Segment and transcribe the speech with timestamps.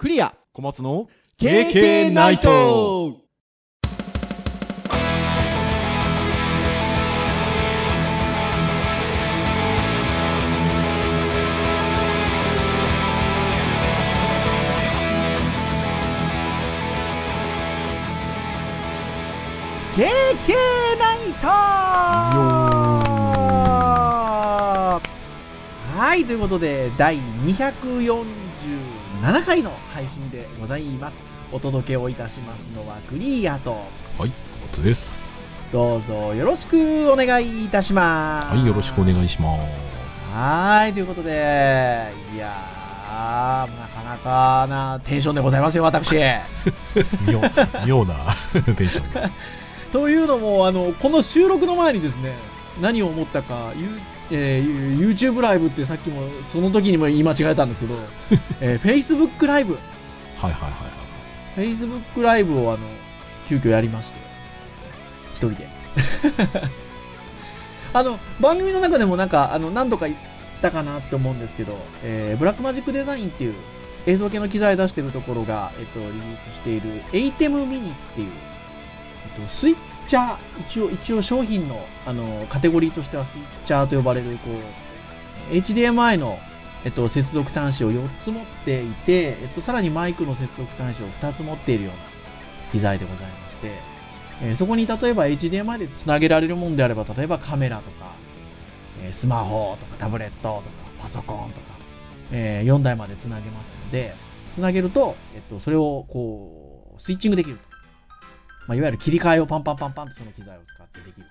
[0.00, 0.34] クリア。
[0.54, 3.18] 小松の KK ナイト。
[19.94, 20.08] ケー
[20.46, 21.46] ケーナイト。
[25.94, 27.18] はい、ということで、第
[29.20, 31.16] 247回の配信でございます。
[31.52, 34.30] お届けをいたしますのはクリアと、はい
[34.62, 35.28] 小松です
[35.72, 38.56] どうぞよろしくお願いいたします。
[38.56, 46.14] はいよろしくお願いしますはい、ということで、いやー、なかなかなテンションでございますよ、私。
[47.26, 47.42] 妙
[47.84, 48.14] 妙な
[48.76, 49.30] テンションで
[49.92, 52.32] というのも、あの、この収録の前にですね、
[52.80, 53.72] 何を思ったか、
[54.30, 57.94] えー YouTube ライブってさっきも、その時にも言い間違えたんですけど、
[58.60, 59.82] えー Facebook ライブ、はい
[60.42, 61.74] はいはいはい。
[61.74, 62.80] Facebook ライブをあの、
[63.48, 64.18] 急遽やりまして、
[65.34, 65.68] 一人で。
[67.92, 70.18] あの、番組の中でもなんか、あの、何度か言っ
[70.62, 73.54] たかなって思うんですけど、えーブラックマジックデザインっていう
[74.06, 76.14] 映像系の機材出してるところが、えっと、リリー
[76.52, 78.28] スしている ATEM mini っていう、
[79.38, 79.76] えっと、スイッ
[80.10, 84.50] チャー、一応、一応商品の、あの、カテゴリーとしてはスイッチャーと呼ばれる、こ
[85.50, 86.36] う、HDMI の、
[86.84, 92.00] えっと、接続端子を4つ持っていて、えっと、さらにマイクの接続端子を2つ持っているような
[92.72, 93.68] 機材でございまして、
[94.42, 98.16] えーそこに例えば HDMI でつなげられるものであれば、例えばカメラとか、
[99.02, 100.62] えースマホとかタブレットとか
[101.02, 101.78] パソコンとか、
[102.32, 104.14] え4台までつなげますので、
[104.54, 107.69] つなげると、えっと、それをこう、スイッチングできると。
[108.70, 111.26] まあ、いわゆる切り替えをパンパンパンパンとその機材を使ってできる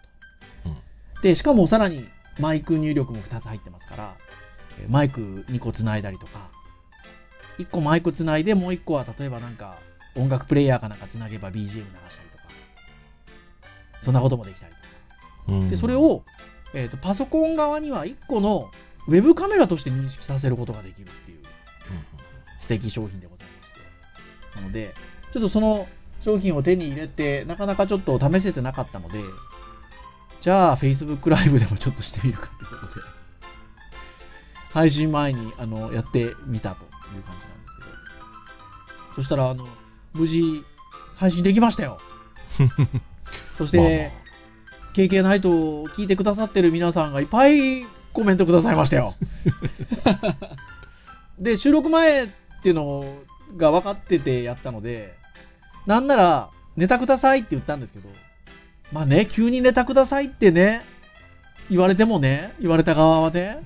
[0.63, 0.69] と。
[0.71, 0.77] うん
[1.21, 2.05] で、しかもさらに
[2.37, 4.15] マイク入力も2つ入ってますから、
[4.77, 6.49] えーマイク2個つないだりとか、
[7.57, 9.77] 1個マイクつないで、もう1個は例えばなんか
[10.15, 11.85] 音楽プレイヤーかなんかつなげば BGM 流したり
[12.29, 12.43] とか、
[14.03, 15.57] そんなこともできたりとか。
[15.59, 16.23] うんで、それを、
[16.73, 18.69] えっ、と、パソコン側には1個の
[19.07, 21.45] ウェブカメラとして認識させることができるっていううん
[22.59, 24.59] 素敵商品でございまして。
[24.59, 24.93] なので、
[25.31, 25.87] ちょっとその
[26.21, 29.19] 商品を手に入れて、なかなかちょっと試せてなかったので、
[30.41, 33.01] じゃあ Facebook ライブでもちょっとしてみるかということで、
[34.71, 39.67] 配信前にあのやってみたという感じなんですけど、そしたら、あの、
[40.13, 40.63] 無事
[41.15, 41.99] 配信できましたよ。
[43.57, 44.19] そして、まあまあ
[44.93, 49.15] KK ナイトを聞いてくださってる皆さんがいっぱいコメントくださいましたよ。
[51.39, 52.27] で、収録前っ
[52.63, 53.17] ていうの
[53.55, 55.18] が分かっててやったので、
[55.89, 58.09] なんなら、ネタくださいって言ったんですけど、
[58.91, 60.85] まあね、急にネタくださいってね、
[61.67, 63.63] 言われてもね、言われた側はね。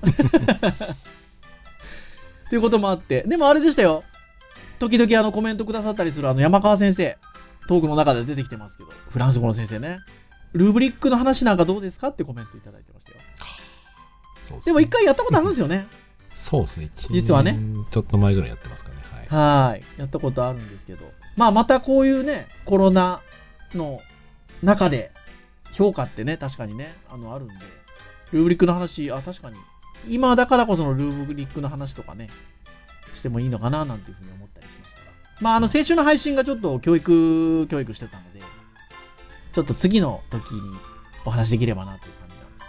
[2.46, 4.04] っていうこともあって、でもあれでしたよ。
[4.78, 7.18] 時々あのコメントくださったりするあの山川先生、
[7.68, 9.98] トークの中で出てきてますけど、フランス語の先生ね。
[10.54, 13.18] ルーブリックの話なんかどうですかってコメントいただいてましたよ。
[14.48, 15.86] そうすねでも一回やったことあるんですよね。
[16.36, 18.96] そうですね一実はね年ちょっと前ぐらいやってますかね
[19.28, 19.82] はいはい。
[19.98, 21.04] やったことあるんですけど。
[21.36, 23.20] まあまたこういうね、コロナ
[23.74, 24.00] の
[24.62, 25.12] 中で
[25.72, 27.54] 評価ってね、確かにね、あの、あるんで、
[28.32, 29.56] ルーブリックの話、あ、確かに、
[30.08, 32.28] 今だからこそのルーブリックの話とかね、
[33.16, 35.12] してもいいのかななんていうふうに思ったりしますから。
[35.40, 38.40] まああの、先週の配信がちょっと教育、教育してたので、
[39.52, 40.60] ちょっと次の時に
[41.24, 42.68] お話できればなという感じなんです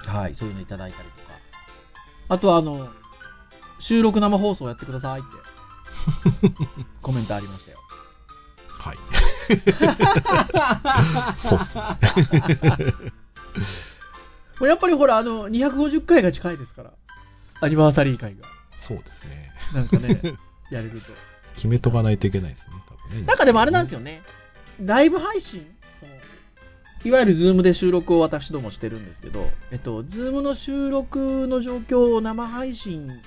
[0.00, 0.12] けど。
[0.12, 1.30] はいはい、そういうのいただいたりとか。
[2.28, 2.88] あとは、あの、
[3.80, 5.28] 収録生放送やってくださいって、
[7.02, 7.78] コメントありましたよ。
[8.68, 8.96] はい
[11.36, 11.84] そうっすね
[14.60, 16.92] もうやっぱりほら、あの、250回が近いですから。
[17.62, 18.42] アニバーサリー会が。
[18.74, 20.20] そうですねなんかね、
[20.70, 21.12] やれると。
[21.56, 24.22] 決めとかないといけないですね多分ねなんかでもあれなんですよね。
[24.82, 25.66] ライブ配信
[25.98, 26.12] その
[27.04, 33.20] いわゆる Zoom で収録を私どもしてるんですけど、えっと、 Zoom の収録の状況を生配信、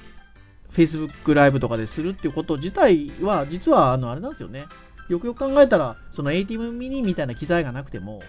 [0.74, 4.66] Facebook ライブとかでするっていうこと自体は、実は、あの、あれなんですよね。
[5.10, 8.22] よくよく考えたら、その ATEM mini みたいな機材がなくても、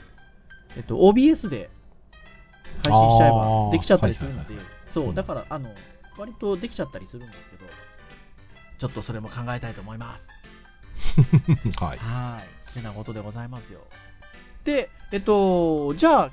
[0.77, 1.71] えっと、OBS で
[2.83, 4.55] 配信しちゃえあばーできちゃったりするので
[4.93, 5.71] そうう、んだから、あの、
[6.19, 7.65] 割とできちゃったりするんですけど、
[8.79, 10.29] ちょっとそれも考えたいと思います。
[11.81, 12.55] はいはい。
[12.75, 13.81] てなことでございますよ。
[14.65, 16.31] で、えっと、じゃあ、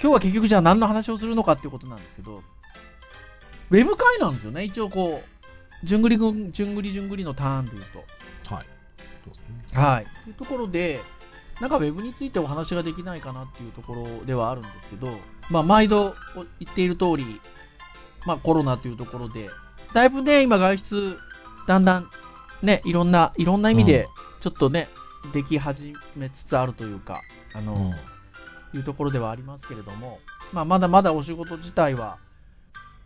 [0.00, 2.42] 今日は結局じゃあ何の話をするのかっていうことなんですけど、
[3.70, 4.64] ウェブ会なんですよね。
[4.64, 7.84] 一応こう、じゅんぐりぐん、じゅんぐりじゅんぐりのターンで言う
[8.46, 8.54] と。
[8.54, 8.66] はい
[9.24, 10.06] そうですねはい。
[10.24, 11.00] というところで、
[11.60, 15.08] なんかウェブについてお話ができないかなっていうところではあるんですけど、
[15.50, 16.14] まあ、毎度
[16.58, 17.40] 言っている通り、
[18.26, 19.48] まあ、コロナというところで、
[19.94, 21.16] だいぶね、今外出
[21.66, 22.10] だんだん、
[22.62, 24.08] ね、いろんな、いろんな意味で、
[24.40, 24.88] ちょっとね、
[25.32, 27.20] でき始めつつあるというか、
[27.54, 27.92] あの、
[28.72, 30.18] いうところではありますけれども、
[30.52, 32.18] まあ、まだまだお仕事自体は、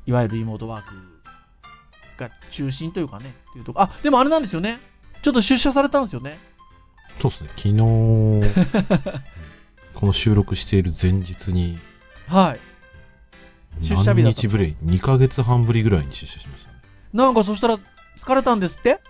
[0.07, 0.95] いわゆるリモートワーク
[2.19, 4.79] が中心というかね、っていうとこあ、でもあれなんですよね。
[5.23, 6.39] ちょっと出社されたんですよね。
[7.21, 8.43] そうですね、昨日、う ん
[9.95, 11.79] この収録している前日に、
[12.29, 13.85] はい。
[13.85, 16.79] 出社日だ日ぶり、2ヶ月半ぶりぐらいに出社しましたね。
[17.13, 17.79] なんかそしたら、
[18.19, 19.01] 疲れたんですって？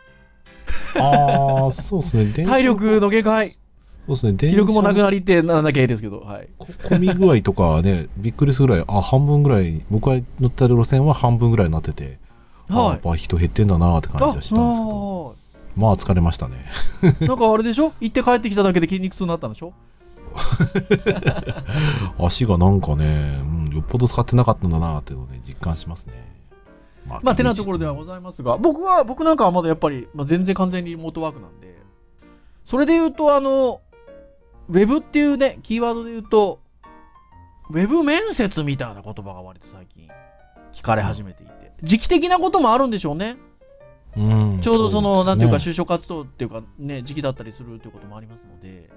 [0.98, 3.58] ああ、そうですね、 体力の限界。
[4.06, 6.48] そうですね、電気力もなくななりってならなきゃいいですけど、はい。
[6.58, 12.18] こ混み具合とかはね、 びっくりするぐらい、あ、半分ぐらい、僕が乗った路線は半分ぐらいになってて、
[12.68, 15.36] あはいやっぱ人減ってんだなって感じはしたんですけど、
[15.76, 16.66] まあ疲れましたね。
[17.20, 17.92] あなんかあれでしょ？
[18.00, 19.72] 行って帰ってきただけで筋肉痛になったんでしょ？
[22.18, 26.12] 足がなんかね、うん、よっぽど使ってなかったんだなっていうのをね、実感しますね。
[27.06, 31.76] ままあ、てなところではございますが、僕は、僕なんかはまだやっぱり、まあ、全然完全にリモートワークなんで、
[32.64, 33.80] それで言うと、あの、
[34.68, 36.60] ウェブっていうね、キーワードで言うと、
[37.70, 40.08] ウェブ面接みたいな言葉が割と最近
[40.72, 43.36] 聞かれ始めていて、時期的なこともあるんでしょうね。
[44.16, 48.88] うん、ちょうどその、うなんていうか、就職活動っていうか、ね、時期だったりするということもありますので、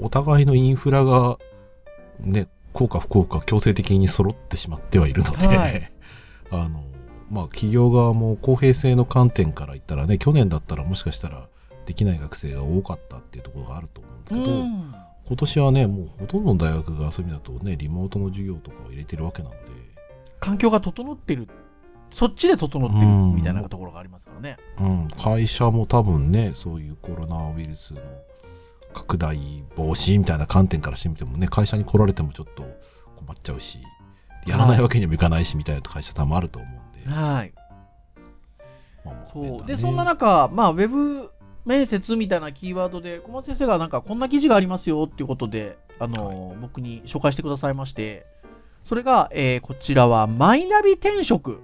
[0.00, 1.38] お互いのインフラが、
[2.20, 5.90] ね、効か不効か強制的に揃ってしまってはいるので、はい。
[6.50, 6.84] あの、
[7.30, 11.48] まあ、企業側も公平性の観点から言ったらね、去年だったらもしかしたら
[11.86, 14.94] できない学生が多かったっていうところがあると思うんですけど、うん
[15.26, 19.58] 今年はね、もうほとんどの大学がそういう意味だとね、リモートの授業とかを入れてるわけなので、
[20.38, 21.48] 環境が整ってる、
[22.10, 24.58] そっちで整ってるみたいなところがありますからね。
[24.78, 28.02] うん、会社も多分ね、そういうコロナウイルスの
[28.92, 32.62] 拡大防止みたいな観点からしてみてもね、会社に来られてもちょっと
[33.16, 33.78] 困っちゃうし、
[34.46, 37.08] やらないわけにもいかないしみたいな会社多分あると思うんで。
[37.08, 37.54] はい。
[39.32, 39.66] そう。
[39.66, 41.30] で、ねそんな中、まあ、ウェブ
[41.64, 48.26] 面接みたいなキーワードで、小松先生がなんか、こんな記事がありますよっていうことで、あの、僕に紹介してくださいまして、
[48.84, 51.62] それが、えーこちらは、マイナビ転職、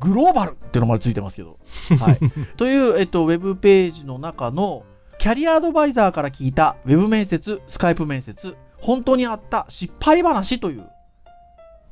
[0.00, 1.58] グローバルっていうのまでついてますけど、
[2.00, 2.18] はい。
[2.56, 4.84] という、えっと、ウェブページの中の、
[5.18, 10.88] キャリアアドバイザーから聞いた、ウェブ面接、スカイプ面接、本当にあった失敗話という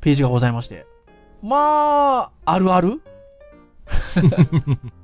[0.00, 0.86] ページがございまして、
[1.42, 3.02] まあ、あるある？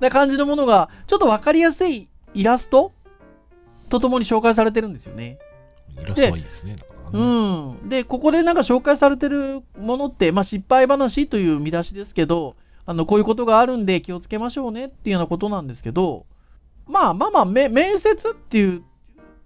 [0.00, 2.92] な感じのものが、ちょっとわかりやすいイラスト
[3.88, 5.38] とともに紹介されてるんですよね。
[6.00, 6.76] イラストはいいですね。
[7.12, 7.88] うん。
[7.88, 12.54] で、ここでなんか紹介されてるものって、まあ、失敗話という見出しですけど、
[12.86, 16.26] あの、こういうことがあるんで気をつけましょうねっていうようなことなんですけど、
[16.86, 18.82] まあまあまあ、め面接っていう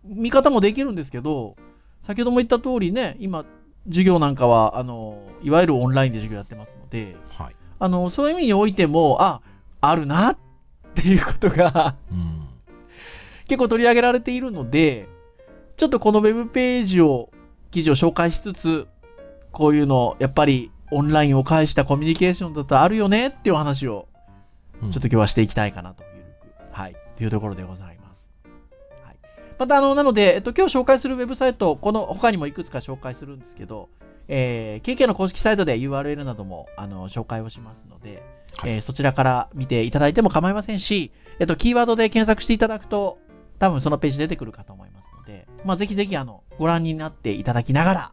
[0.05, 1.57] 見方もできるんですけど、
[2.03, 3.45] 先ほども言った通りね、今、
[3.87, 7.57] 授業なんかは、あの、いわゆるオンラインで授業やってますので、はい。
[7.79, 9.41] あの、そういう意味においても、あ、
[9.83, 10.39] あるなっ
[10.95, 12.49] ていうことがうん。
[13.49, 15.09] 結構取り上げられているので、
[15.77, 17.31] ちょっとこのウェブページを、
[17.71, 18.89] 記事を紹介しつつ、
[19.51, 24.09] こういうの、やっぱりオンラインを介したコミュニケーションだとあるよねっていうお話を、
[24.83, 26.09] うんちょっと今日はしていきたいかなという、
[26.73, 28.29] はい、というところでございます。
[29.05, 29.17] はい、
[29.59, 33.91] また、あの、なので、えっと、今日紹介するウェブサイト、この他にもいくつか紹介するんですけど、
[34.27, 38.23] えー、KK の公式サイトで URL なども、あの、紹介をしますので、
[38.59, 43.19] はいえーそちらから見ていただいても構いませんし、えっと、キーワードで検索していただくと、
[43.59, 48.13] 多分そのページ出てくるかと思いますので、まあ、ぜひぜひ、あの、ご覧になっていただきながら、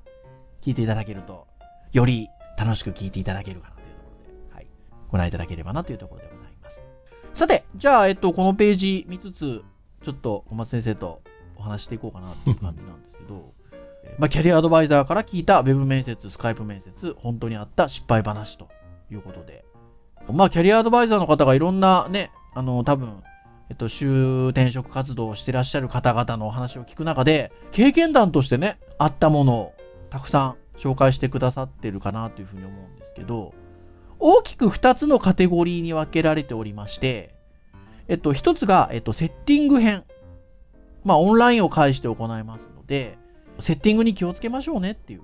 [0.62, 1.48] 聞いていただけると、
[1.92, 2.28] より
[2.58, 4.68] 楽しく聞いていただけるかなというところで、はい、
[5.10, 6.84] ご覧いただければなというところでございます。
[7.34, 9.64] さて、じゃあ、えっと、このページ見つつ、
[10.04, 11.22] ちょっと小松先生と
[11.56, 13.54] お話していこうかなっていう感じなんですけど、
[14.18, 18.70] まあ、キャリアアドバイザーから聞いたウェブ面接、スカイプ面接、本当にあった失敗話と
[19.12, 19.66] いうことで、
[20.34, 23.24] まあ、キャリアアドバイザーの方がいろんなね、あの、多分、
[23.70, 29.74] えっと、就転職活動をしてらっしゃる方々のお話を聞く中で、経験談としてね、あったものを
[30.10, 33.54] たくさん紹介してくださってるかなというふうに思うんですけど、
[34.20, 37.36] 大きく2つのカテゴリーに分けられておりまして、
[38.08, 40.04] えっと、1つが、えっと、セッティング編。
[41.06, 43.18] まあ、オンラインを介して行いますので、
[43.60, 45.22] セッティングに気をつけましょうねっていう。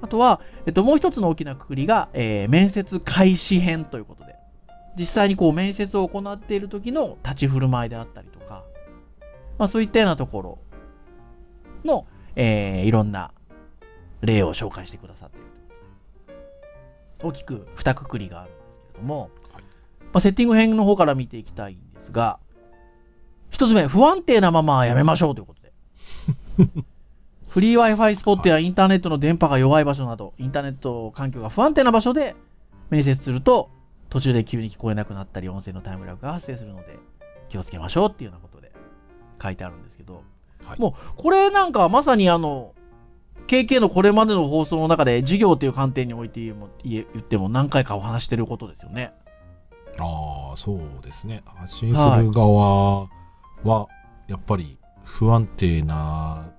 [0.00, 4.27] あとは、えっと、もう一つの大きなくくりが、えー面接開始編ということで、
[4.98, 8.64] 実際にこう面接を行っている時の立ち振る舞いであったりとか、
[9.58, 10.58] まあそういったようなところ
[11.84, 13.32] の、えーいろんな
[14.22, 15.46] 例を紹介してくださっている
[17.22, 22.38] 大きく二くくりがあるんですけれども、はいまあ、セッティング編の方から見ていきたいんですが、
[23.50, 25.72] 一つ目、不安定なままはやめましょうということで。
[27.48, 32.36] フリー Wi-Fi スポットやインターネットの電波が弱い場所など、インターネット環境が不安定な場所で
[32.90, 33.70] 面接すると、
[34.10, 36.98] 途中で急に聞こえなくなったり、音声のタイムラグが発生するので、
[37.48, 38.72] 気をつけましょうっていうようなことで
[39.42, 40.22] 書いてあるんですけど、
[40.64, 42.74] はいもう、これなんかまさにあの、
[43.46, 49.12] KK のこれまでの放送の中で、授業という観点において言っても何回かお話してることですよね。
[49.98, 51.42] ああ、そうですね。
[51.46, 53.08] 発信する側
[53.64, 53.88] は、
[54.28, 56.50] やっぱり不安定な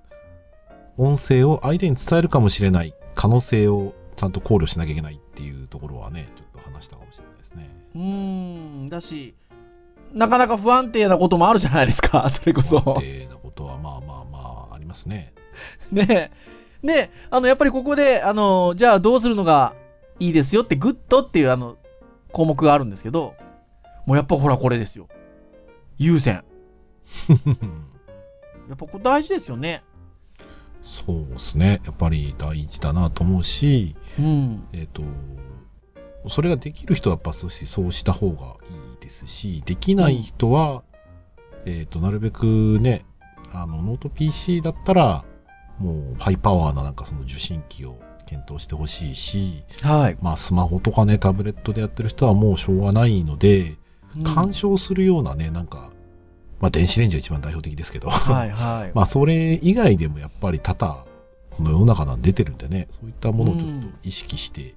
[0.98, 7.09] 音声を相手に伝えるかもしれない可能性をちゃんと考慮しなきゃいけないっていうところはね、ちょっと話したかも。
[7.94, 9.34] うーん、だし、
[10.12, 12.80] なかなか不安定なこともあるじゃないですか、 それこそ。
[12.80, 15.32] 不安定なことはまあまあまあありますね。
[15.90, 16.30] ねえ。
[16.86, 19.74] ねえ、あの、やっぱりここで、あの、じゃあどうするのが
[20.18, 21.76] いいですよって、グッドっていうあの、
[22.32, 23.34] 項目があるんですけど、
[24.06, 25.08] もうやっぱほらこれですよ。
[25.98, 26.42] 優先。
[28.68, 29.82] やっぱこれ大事ですよね。
[30.82, 31.80] そうですね。
[31.84, 34.68] やっぱり大事だなと思うし、うん。
[34.72, 35.02] えっ、と、
[36.28, 38.56] それができる人はやっぱそうしそうした方が
[38.92, 40.82] いいですし、できない人は、
[41.64, 43.04] えっ、と、なるべくね、
[43.52, 45.24] あの、ノート PC だったら、
[45.78, 50.18] もうハイパワーななんかその受信機を検討してほしいし、はい。
[50.20, 53.76] まあスマホとかね、タブレットでやってる人はもうしょうがないので、
[54.24, 55.90] 干渉するようなね、なんか、
[56.60, 58.92] まあ電子レンジが一番代表的ですけど、はいはい。
[58.94, 61.04] まあそれ以外でもやっぱり多々
[61.60, 64.74] この世の中なん出てるんでねそういったものをちょっと意識して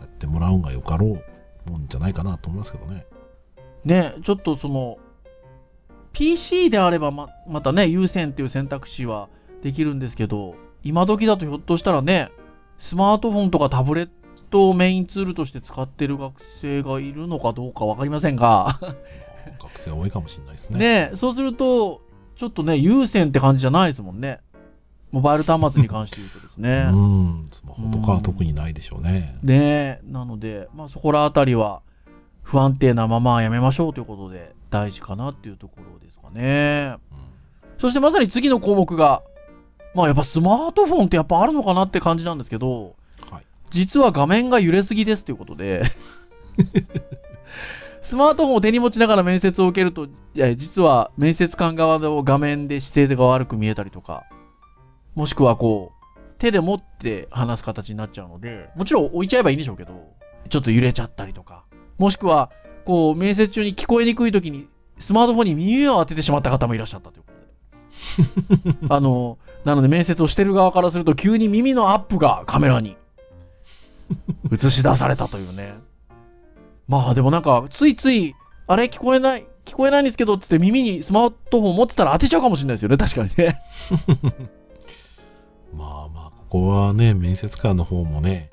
[0.00, 1.18] やってもらうんがよかろ
[1.66, 3.06] うもんじゃないかなと思いますけどね。
[3.84, 4.98] ね、ちょっとその、
[6.12, 9.28] PC であればままたね、優先っていう選択肢は
[9.62, 12.30] できるんですけど、今時だとひょっとしたらね、
[12.78, 14.08] スマートフォンとかタブレッ
[14.50, 18.78] トをメインツールとして使ってる学生がいるのかどうかわかりませんが、
[19.60, 20.78] 学生多いかもしれないですね。
[20.78, 22.02] ね、そうすると、
[22.36, 24.40] ちょっとね、優先って感じじゃないですもんね。
[25.14, 26.88] モバイル端末に関して言うとですね。
[26.92, 29.38] うん、スマホとかは特にないでしょうね。
[29.44, 31.82] ねなので、まあそこらあたりは
[32.42, 36.96] 不安定なままやめましょうということで大事かなっていうところですかね。
[37.78, 39.22] そしてまさに次の項目が、
[39.94, 42.96] まあやっぱスマートフォンってやっぱあるのかなって感じなんですけど、
[43.30, 45.84] はい実は画面が揺れすぎですということで、
[48.02, 54.24] スマートフォンを手に持ちながら面接を受けると、いや実は面接官側の画面で姿勢が悪く見えたりとか、
[55.14, 56.04] もしくはこう、
[56.38, 60.12] 手で持って話す形になっちゃうので、もちろん置いちゃえばいいんでしょうけど、
[60.48, 61.64] ちょっと揺れちゃったりとか、
[61.98, 62.50] もしくは、
[62.84, 64.68] こう、面接中に聞こえにくい時に、
[64.98, 67.32] スマートフォンに耳を当ててしまった方もいらっしゃったというこ
[68.62, 68.86] とで。
[68.94, 72.96] あの、なので面接をしてる側からすると、急に耳のアップがカメラに
[74.52, 75.74] 映し出されたというね。
[76.86, 78.34] まあでもなんか、ついつい、
[78.66, 78.84] あれ？
[78.84, 83.60] 聞こえない、聞こえないんですけど、つって耳にスマートフォン持ってたら当てちゃうかもしれないですよね、確かにね。
[85.76, 88.50] まあまあ、ここはね、面接官の方もね、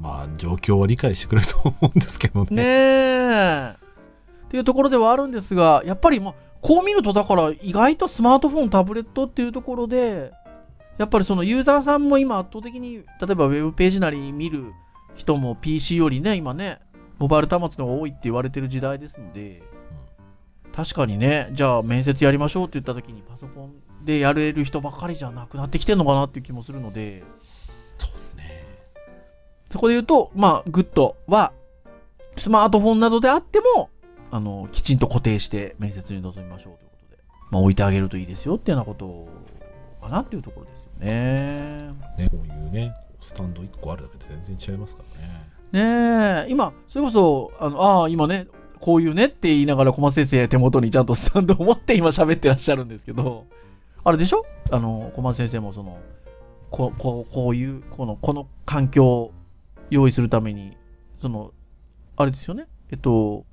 [0.00, 2.48] まあ状況は理解してくれると思うんですけどね。
[2.50, 3.74] ねえ。
[4.46, 10.32] っていうところではあるんですが、やっぱり、まあ、こう見ると、だから意外とスマートフォン、タブレットっていうところで、
[10.98, 14.72] やっぱりそのユーザーさんも今圧倒的に、例えばウェブページなり見る
[15.14, 16.78] 人も PC よりね、今ね、
[17.18, 19.62] モバイル端末の方が多いって言われてる時代ですので、
[20.74, 27.22] 確かにね、じゃあ面接やりましょうって言った時にパソコンでやれる人ばっかりじゃなくなってきてるのかなっていう気もするので、
[27.98, 28.64] そうですね。
[29.70, 31.52] そこで言うと、まあ、グッドは、
[32.36, 33.88] スマートフォンなどであっても、
[34.32, 39.28] あの、きちんと固定して面接に臨みましょうということで、まあ、置いてあげるといいですよっていうようなこと
[40.04, 41.92] かなっていうところですよね。
[42.18, 45.54] ね、こういうね、スタンド1個あるだけで全然違いますからね。
[45.72, 48.48] ねえ、今、それこそ、あの、ああ、今ね、
[48.84, 53.46] こういうねって言いながら、小松先生手元にちゃんとスタンドを持って今喋ってらっしゃるんですけど、
[54.04, 54.44] あれでしょ？
[54.70, 55.98] あの、小松先生もその、
[56.70, 59.32] ここうこういう、この、この環境を
[59.88, 60.76] 用意するために、
[61.18, 61.52] その、
[62.16, 62.66] あれですよね？
[62.90, 63.46] えっと、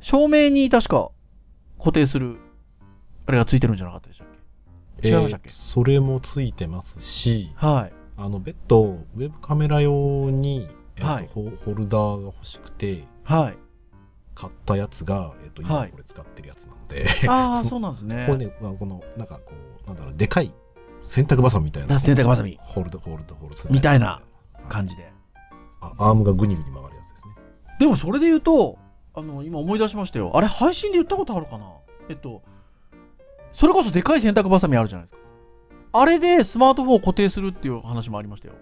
[0.00, 1.12] 照明に確か
[1.78, 2.38] 固定する、
[3.26, 4.26] あれがついてるんじゃなかったでしたっ
[5.00, 5.08] け？
[5.10, 5.50] 違いましたっけ？
[5.50, 7.92] えーそれもついてますし、はい。
[8.16, 13.56] あの、別途、ウェブカメラ用に、えはいホホルダーが欲しくて、はい。
[14.34, 18.26] 買ったやつが、えっ、と、はい今これ使ってるやつなので、ああ、 そそうなんですね。
[18.26, 19.52] これね、まあこの、なんかこ
[19.84, 20.52] う、なんだろう、でかい
[21.04, 21.98] 洗濯バサミみたいな。
[21.98, 23.70] 洗濯バサミホールド、ホールド、ホールド。
[23.70, 24.22] みたいな
[24.68, 25.12] 感じで。
[25.80, 27.34] あアームがグニグニ曲がるやつですね。
[27.80, 28.78] でもそれで言うと、
[29.14, 30.32] あの、今思い出しましたよ。
[30.34, 31.66] あれ、配信で言ったことあるかな？
[32.08, 32.42] えっと、
[33.52, 35.20] それこそでかい洗濯バサミあるじゃないですか。
[35.94, 38.54] あれでスマートフォンを固定するっていう話もありましたよ。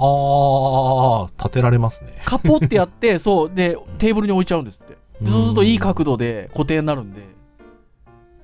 [0.00, 2.20] ああ、立てられますね。
[2.24, 4.97] カポってやって、 そう、で、テーブルに置いちゃうんですって。
[5.20, 7.22] でそうするといい角度で固定になるんで、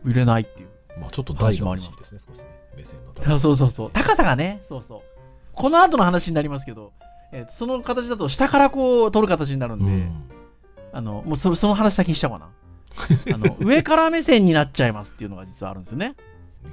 [0.05, 0.69] 揺れないっていう。
[1.01, 2.47] まあちょっと台が欲しいですね、少しね。
[2.77, 3.39] 目線のあ台。
[3.41, 3.91] そうそうそう。
[3.93, 5.01] 高さがね、そうそう。
[5.53, 6.93] この後の話になりますけど、
[7.33, 10.25] えーその形だと下からこう撮る形になるんで、うん
[10.93, 13.35] あの、もうそその話先にしちゃおうかな。
[13.35, 16.15] あの、 上から目線になっちゃいますっていうのが実はあるんですよね。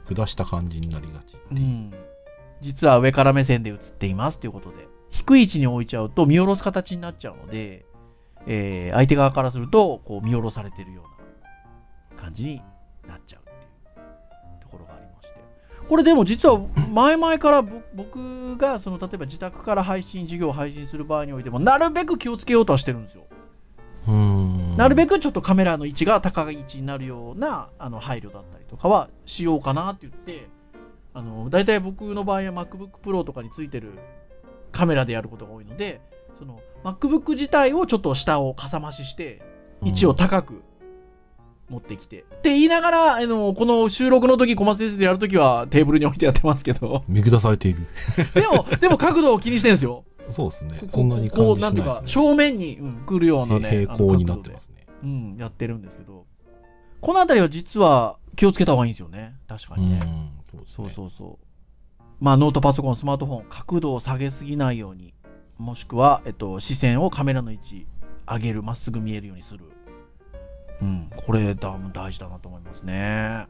[0.08, 1.60] 見下した感じになりがちっていう。
[1.60, 1.94] うん。
[2.62, 7.86] 実は上から目線で映っていますということで、低い位置に置いちゃうと見下ろす形になっちゃうので、
[8.48, 11.04] えー相手側からすると、こう見下ろされてるよ
[12.12, 12.62] うな感じに
[13.08, 13.50] なっちゃうって
[14.00, 15.36] いうところがありまして。
[15.88, 16.60] これでも実は
[16.92, 23.24] 前々からぼ僕がその例えば自宅から配信、授業を配信する場合においても、なるべく気をつけようとはしてるんですよ。
[24.08, 30.48] うーんなるべくちょっとカメラの位置が高い位置になるようなあの配慮だったりとかはしようかなって言って、
[31.14, 33.92] あの大体僕の場合は MacBook Pro とかについてる
[34.72, 36.00] カメラでやることが多いので、
[36.40, 39.42] その MacBook 自体をちょっと下をかさ増しして、
[39.84, 40.62] 位置を高く
[41.70, 42.22] 持ってきて。
[42.22, 47.88] って言いながら、あのこの収録の時、小松先生でやるときはテーブルに置いてやってますけど、見下されている。
[48.34, 50.04] でも、でも角度を気にしてるんですよ。
[50.30, 51.04] そうですねこ。
[51.04, 52.24] んなにこ感じうなんていうか、しないですね。
[52.24, 54.86] 正面に、うん、来るようなね、平行になってますね。
[55.04, 56.26] うん、やってるんですけど、
[57.00, 59.36] このあたりは実は気をつけた方がいいんですよね。
[59.48, 59.98] 確かうにね。
[59.98, 60.32] ん。
[60.54, 60.94] そうですそうね。
[60.96, 61.46] そうそう。
[62.20, 65.14] まあ、ノートパソコン、スマートフォン、角度を下げすぎないように、
[65.62, 67.88] もしくは、えっと、視線をカメラの位置
[68.28, 69.66] 上げる、まっすぐ見えるようにする。
[70.82, 73.46] うん、これだ大事だなと思いますね。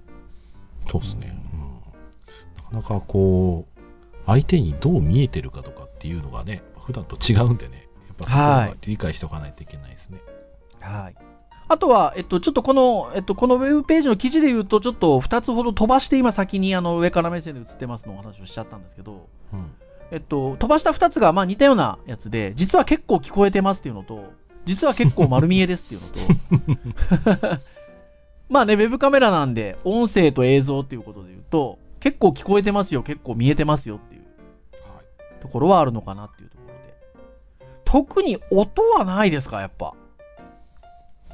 [0.90, 1.34] そうですね。
[1.54, 2.78] うん。
[2.78, 3.82] なかなかこう、
[4.26, 10.20] 相手にどう見えてるかとかっていうのがね、普段と違うんでね、やっぱそこははい理解しておかないといけないですね。
[10.82, 11.16] はい。
[11.70, 19.72] あとは、えっと、ちょっとこの、えっと、このウェブページの記事で言うと、ちょっと2つほど飛ばして、今先にあの上から目線で映ってますのお話をしちゃったんですけど、うん。
[20.12, 24.34] えっと、飛ばした2つがまあ似たようなやつで、実は結構聞こえてますっていうのと、
[24.66, 26.02] 実は結構丸見えですっていう
[27.32, 27.60] のと、
[28.50, 34.22] まあね、ウェブカメラなんで、音声と映像っていうことで言うと、結構聞こえてますよ、結構見えてますよっていう
[35.40, 36.94] ところはあるのかなっていうところで。
[37.86, 39.94] 特に音はないですか、やっぱ。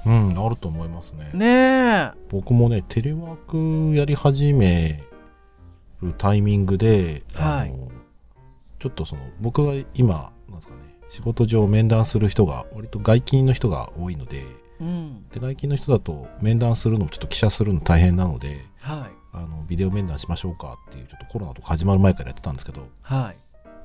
[0.06, 1.32] うん、あると思いますね。
[1.34, 2.12] ねえ。
[2.30, 5.04] 僕もね、テレワークやり始め
[6.02, 7.97] るタイミングで、はいあの
[8.80, 14.46] ちょっとその、僕が今、なんですかね、仕事上面談する人が、割と外勤の人が多いので、
[14.80, 15.28] うん。
[15.30, 19.18] で外勤の人だと面談するのもちょっと記者するの大変なので、はい。
[19.34, 23.34] あのビデオ面談しましょうかっていう、ちょっとコロナとか始まる前からやってたんですけど、は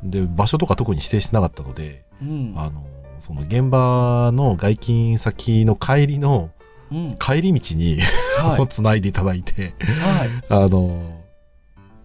[0.02, 0.10] い。
[0.10, 2.54] で、場所とか特に指定してなかったので、うん。
[2.56, 2.84] あの、
[3.20, 6.50] その現場の外勤先の帰りの、
[6.90, 7.16] うん。
[7.18, 7.98] 帰り道に、
[8.38, 8.66] はい。
[8.68, 10.30] つないでいただいて、はい。
[10.48, 11.21] あの、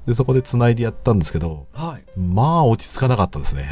[0.07, 2.19] で、そこで繋いでやったんですけど、はい。
[2.19, 3.69] まあ落ち着かなかったですね。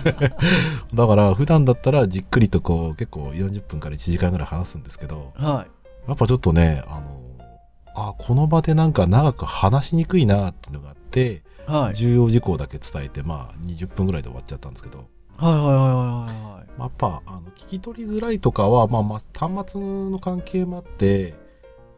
[0.94, 6.08] だから普段だったらじっくりとこう結構40分から1時間ぐらい話すんですけど、はい。
[6.08, 7.20] やっぱちょっとね、あの、
[7.94, 11.94] あ、この場でなんか長く話しにくいなっていうのがあって、はい。
[11.94, 16.70] 重要事項だけ伝えて、まあ20分ぐらいで終わっちゃったんですけど、はいはいはいはいはい。
[16.78, 21.34] まあ、やっぱあの聞き取りづらいとかは、まあ、まあ端末の関係もあって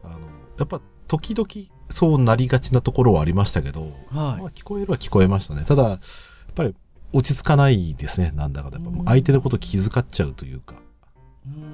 [0.03, 0.19] あの
[0.57, 4.53] やっぱ時々そうなりがちなところはありましたけど、まあ、はい。
[4.53, 5.99] 聞こえるは聞こえましたねただやっ
[6.55, 6.75] ぱり
[7.13, 10.79] 落ち着かないですねなんだかんだやっうんぱ相手のこと気遣っちゃうというかあ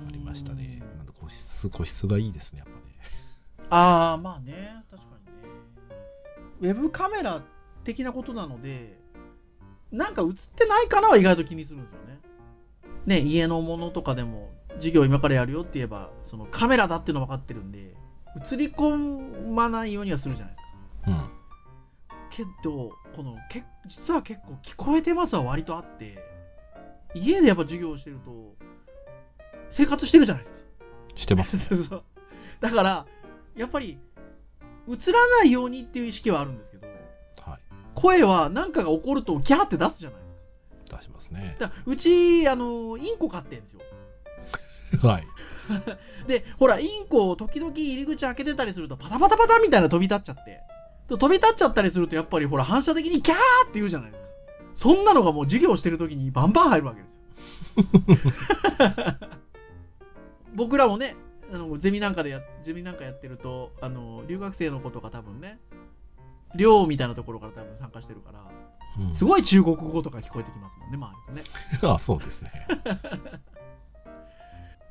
[0.07, 2.95] ありましたねなんだ個室個室がいいですねやっぱね
[3.69, 4.83] ああ、まあね。
[4.91, 5.09] 確か
[6.61, 6.73] にね。
[6.73, 7.41] ウェブカメラ
[7.83, 8.99] 的なことなので、
[9.91, 12.19] なんか映ってないかなは意外と気にするんですよね。
[13.05, 17.95] ね、家のものとかでも、授業今からやるよって言えば、そのカメラだっていうの分かってるんで、
[18.35, 21.11] 映り込まないようにはするじゃないですか。
[21.11, 21.35] うん
[22.35, 26.17] けど、このけ実は結構聞こえてますは割とあって、
[27.13, 28.55] 家でやっぱ授業をしてると、
[29.69, 30.59] 生活してるじゃないですか。
[31.15, 32.03] してますそう
[32.59, 33.05] だから、
[33.55, 33.97] やっぱり、
[34.89, 36.87] 映らないようにっていう意識はあるんですけど、
[37.49, 37.59] はい
[37.93, 40.25] 声は何かが起こると、ギャーって出すじゃないで
[40.85, 40.97] すか。
[40.97, 43.79] 出しますねだうち、あの、インコ飼ってるんですよ。
[45.07, 45.27] はい
[46.27, 50.61] で、ほら、インコ、時々入り口開けてたりすると、パタパタパタみたいな飛び立っちゃって。
[51.07, 54.29] で飛び立っちゃったりすると、やっぱりほら、反射的にギャーって言うじゃないですか。
[54.75, 57.13] そんなのがもう授業してる時にバンバン入るわけです
[57.79, 59.15] よ。
[60.55, 61.15] 僕らもね、
[61.53, 65.59] あのゼミなんかでや、ゼミなんかやってると、あの、留学生の子とか多分ね、
[66.55, 71.83] 寮みたいなところから多分参加してるから、うんすごい中国語とか聞こえてきますもんね、周りとね。
[71.93, 72.51] あそうですね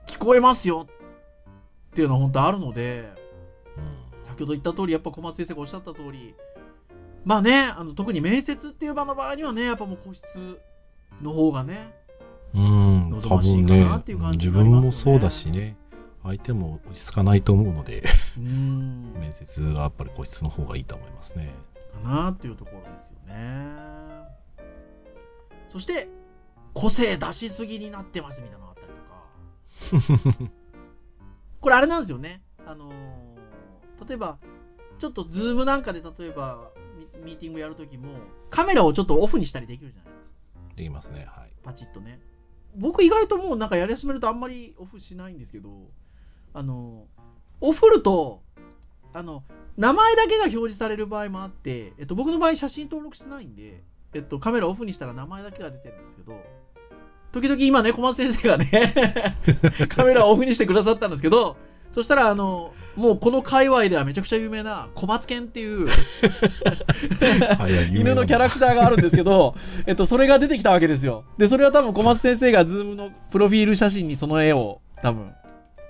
[0.07, 3.09] 聞こえますよっていうのは本当あるので、
[3.77, 4.27] うん。
[4.27, 6.35] 先ほど言った通り、やっぱ小松先生がおっしゃった通り、
[7.25, 10.25] まあね、あの特に面接っていう場の場合にはね、やっぱもう個室
[11.23, 11.95] の方がね、
[12.55, 13.88] うん、望多分ね
[14.33, 15.77] 自分もそうだしね、
[16.23, 18.03] 相手も落ち着かないと思うので、
[18.37, 21.55] うーん、面接はやっぱり個室の方がいいと思いますね。
[22.03, 22.97] かなっていうところですよ
[23.29, 23.77] ね。
[25.71, 26.09] そして、
[26.73, 28.73] 個性出しすぎになってますみたいなの
[31.60, 32.42] これあれなんですよね。
[32.66, 33.34] あのー
[34.08, 34.38] 例えば、
[34.98, 38.18] ちょっとズームなんかで例えばミミーティングやるときも、
[38.50, 40.74] カメラをちょっとオフにしたりできるじゃないですか。
[40.76, 41.26] できますね。
[41.30, 41.52] はい。
[41.62, 42.20] パチッとね。
[42.76, 45.70] 僕意外ともうなんかやり始めるとあんまりオフしないんですけど、
[46.52, 47.06] あの、
[47.60, 48.42] オフると、
[49.12, 49.44] あの、
[49.76, 53.82] 名前だけが表示される場合もあって、えっと、僕の場合写真登録してないんで、
[54.12, 56.40] えっと、カメラオフにしたら名前だけが出てるんですけど、
[57.35, 58.94] 時々今ね、小松先生がね、
[59.90, 61.57] カメラをオフにしてくださったんですけど、
[61.92, 65.88] そしたら、あの、もうこの界隈ではめちゃくちゃ有名な小松犬っていう
[67.92, 71.25] 犬のキャラクターがあるんですけど、えっと、それが出てきたわけですよ。
[71.37, 75.33] で、それは多分小松先生がズームのプロフィール写真にその絵を多分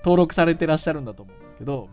[0.03, 1.89] 登録されてらっしゃるんだと思うんですけど、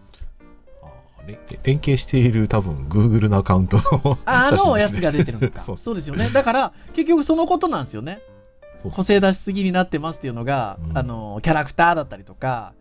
[1.26, 5.60] 連連携している多分 Google のアカウントのああのやつが出てるのか。
[5.76, 6.30] そうですよね。
[6.30, 8.20] だから、結局そのことなんですよね。
[8.90, 12.72] 個性出しすぎになってますっていうのが、うんあの、キャラクターだったりとか、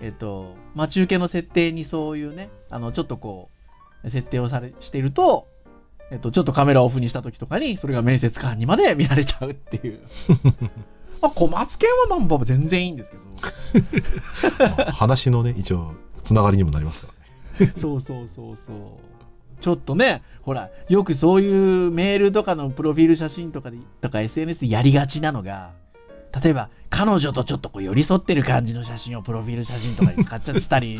[0.00, 3.50] うんえっと、待ち受けの設定にそういうね、あの、ちょっとこ
[4.04, 5.48] う、設定をされ、していると、
[6.10, 10.00] えっと、ちょっとカメラをオフにした時とかに、それが面接官にまで見られちゃうっていう。
[11.22, 13.22] まあ、小松犬はまあまあ全然いいんですけど。
[14.76, 17.08] まあ話のね、一応、つながりにもなりますか
[17.58, 17.72] らね。
[17.80, 19.13] そうそうそうそう。
[19.64, 25.72] ちょっとね、ほら、よくそういうメールとかのプロフィール写真とかで、とか SNS でやりがちなのが、
[26.38, 30.98] 例えば、彼女とちょっとこう寄り添ってる感じの写真をプロフィール写真とかに使っちゃってたり、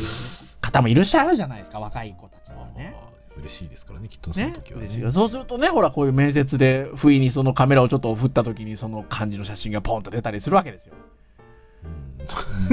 [0.62, 2.96] 方もいらっしゃるじゃないですか、若い子たちとかね。
[2.96, 4.86] まあ嬉しいですからね、きっとそのね時はね。
[4.86, 10.94] 嬉しいよそうするとね、ほら、こういう面接で、不意にそのカメラをちょっと振った時に、その感じの写真がポンと出たりするわけですよ。
[10.96, 11.14] うん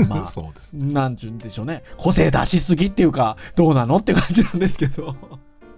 [0.08, 0.94] まあ そうですね。
[0.94, 1.84] なんちゅうんでしょうね。
[1.98, 5.16] 個性出しすぎっていうか、どうなのって感じなんですけど。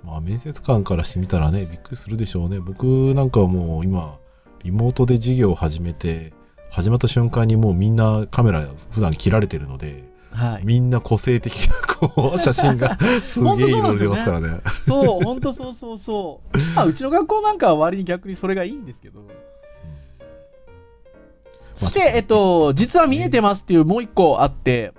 [0.06, 2.60] まあ、面接官からしてみたらね、びっくりするでしょうね。
[2.60, 4.18] 僕なんかはもう今、
[4.64, 6.34] リモートで授業を始めて、
[6.70, 10.66] 始まった瞬間にもうみんなカメラ普段切られてるので、はい。
[10.66, 14.62] みんな個性的なこう写真が すげえいろいろ出ますからね。
[14.88, 16.58] そう、本当そうそうそう。
[16.76, 19.22] まあ、うちの学校なんかは割に逆にそれがいいんですけど。
[21.76, 24.94] そして、えっと、実は見えてますっていうもう一個あって、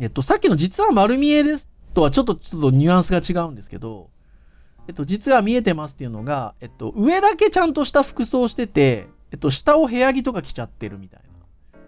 [0.00, 4.10] えっと、さっきの実は丸見えですとはちょっと、ちょっとニュアンスが違うんですけど、
[4.88, 11.78] えっと、実は見えてますっていうのが、えっと、上だけちゃんとした服装してて、えっと、下を部屋着とか着ちゃってるみたいな。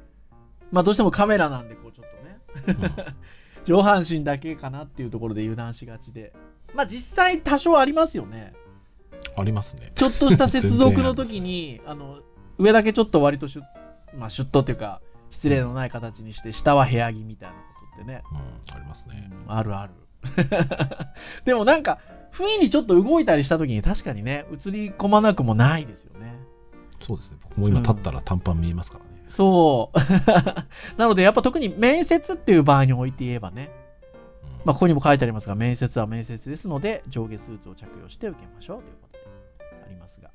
[0.71, 2.79] まあ、どうしてもカメラなんで、こう、ちょっとね。
[2.79, 3.15] うん
[3.65, 6.33] 上半身だけかなっていうところで油断しがちで。
[6.75, 8.53] まあ実際多少ありますよね。
[9.37, 9.93] ありますね。
[9.95, 12.21] ちょっとした接続の時に、あの、
[12.59, 13.65] 上だけちょっと割とシュッ、
[14.19, 17.57] まあシュッとっていうか、失礼のない形にして、下は部屋着みたいな
[17.95, 18.23] ってね。
[18.31, 19.31] うん、ありますね。
[19.31, 19.93] うんあるある。
[21.45, 21.99] でもなんか、
[22.31, 26.35] 不意にちょっと動いたりした時に確かにね、映り込まなくもないですよね。
[27.03, 27.37] そうですね。
[27.43, 29.11] 僕も今立ったら短パン見えますからね。
[29.29, 29.99] そう。
[30.99, 33.85] なのでやっぱ特に面接っていう場合において言えばね、うん
[34.65, 40.31] まあ、ここにも書いてありますが、面接は面接ですので、上下スーツを着用して受けましょうということでありますが、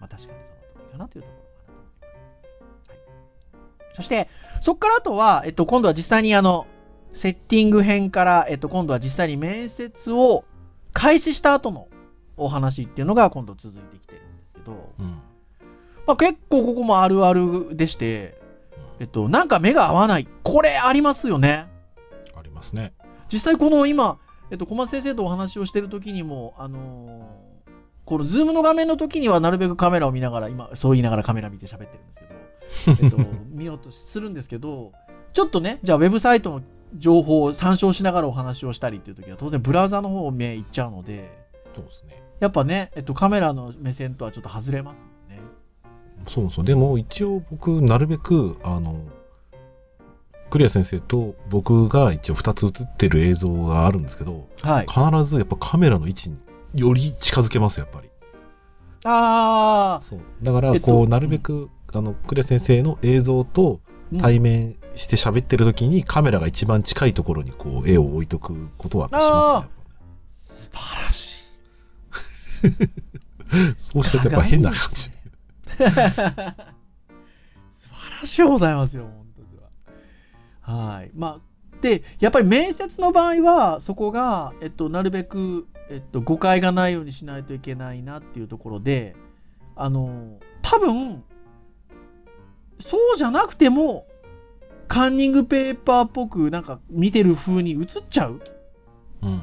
[0.00, 3.52] まあ、確かにその通りかなというところかなと思います。
[3.52, 4.28] はい、そして、
[4.60, 6.66] そこからあとは、えっと、今度は実際にあの、
[7.14, 10.44] セッティング編から、えっと、今度は実際に面接を
[10.92, 11.88] 開始した後の
[12.36, 15.06] お話っていうのが今度続いてきてるんですけど、うん。
[16.06, 18.38] まあ、結構ここもあるあるでして、
[19.00, 20.28] えっと、なんか目が合わない。
[20.42, 21.66] これありますよね。
[22.36, 22.92] ありますね。
[23.32, 24.18] 実際この今、
[24.50, 27.54] えっと、小松先生とお話をしてる時にも、あのー
[28.04, 34.92] このズームの画面の時にはなるべくカメラを見ながら、今、そう言いながらカメラ見て喋ってるんですけど、えっと、 見ようとするんですけど、
[35.32, 36.62] ちょっとね、じゃあウェブサイトの
[36.96, 41.30] 情報を参照しながらお話をしたりっていう時は、当然ブラウザの方を目いっちゃうので、
[41.74, 42.22] そうですね。
[42.40, 45.42] やっぱね、えっと、カメラの目線とはちょっと外れますもんね。
[46.28, 46.64] そうそう。
[46.64, 49.00] でも一応僕、なるべく、あの、
[50.50, 54.86] クリア先生と僕が一応2つ映ってる映像があるんですけど、はい。
[54.86, 56.38] 必ずやっぱカメラの位置に
[56.74, 58.08] より近づけます、やっぱり。
[59.04, 60.20] あそう。
[60.42, 69.74] だから、えっとこう、なるべく、あの、クリア先生の映像とー、対面して喋ってる時にカメラが一番近いところにこう絵を置いとくことはしますね。
[70.46, 71.44] 素晴らしい。
[73.78, 75.02] そうしてるとやっぱ変な感じ。
[75.02, 75.10] 素
[75.76, 75.90] 晴
[78.20, 80.88] らしいございますよ、本当には。
[80.96, 81.10] はい。
[81.14, 89.14] まあ、で、やっぱり面接の場合は、そこが、えっと、なるべく、えっと、誤解がないようにしないといけないなっていうところで、
[89.76, 91.22] あの、多分、
[92.80, 94.06] そうじゃなくても、
[94.88, 98.40] カンニングペーパーっぽく、なんか見てる風に映っちゃう？
[99.22, 99.42] うん。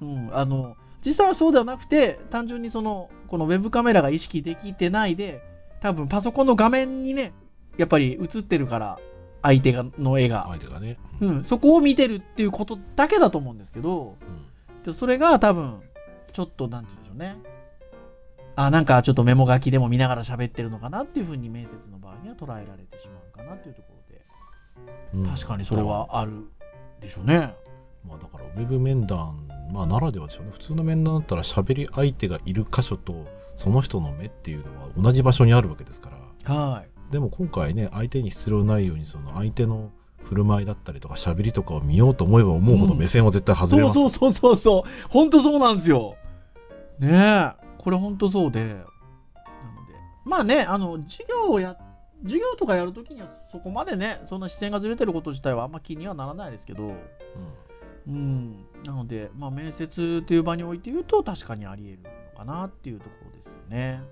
[0.00, 5.42] うん、あの、実際はそうではなくて、単純にその、このウェブカメラが意識できてないで、
[5.80, 7.32] 多分パソコンの画面にね、
[7.76, 8.98] やっぱり映ってるから、
[9.42, 10.46] 相手がの絵が。
[10.48, 10.98] 相手がね。
[11.20, 14.16] うん、そこを見てるっていうことだけだと思うんですけど、
[14.84, 15.80] でそれが多分、
[16.32, 17.50] ちょっと、なんて言うんでしょうね。
[18.56, 23.99] あ、なんかちょっとメモ書きでも見ながら喋ってるのかなっていうふうに面接の場合には捉えられてしまうかなっていうところで、
[25.14, 26.32] うん確かにそれはある
[27.00, 27.54] でしょうね。
[28.06, 30.52] まあだからウェブ面談、まあならではでしょうね。
[30.52, 36.10] 普通の面談だったら喋り相手がいる箇所とその人の目っていうのは同じ場所にあるわけですか
[36.46, 36.54] ら。
[36.54, 37.12] はい。
[37.12, 39.90] でも今回ね、相手に失礼ないようにその相手の
[40.22, 43.94] 振る舞いだったりとか喋りとかを見ようと思えば思うほどうん目線は絶対外れます。
[43.94, 45.08] そうそうそうそうそう。
[45.08, 46.16] 本当そうなんですよ。
[47.00, 47.52] ねえ。
[47.78, 48.64] これ本当そうで。
[48.64, 48.84] なので。
[50.24, 51.76] まあね、あの、授業をや、
[52.22, 56.96] 授業とかやるときにはそこまでね、そんな視線がずれてること自体はあんま気にはならないですけど、うん
[58.06, 58.66] うん。
[58.84, 64.02] なので、まあ面接という場において言うと確かにあり得るのかなっていうところですよね。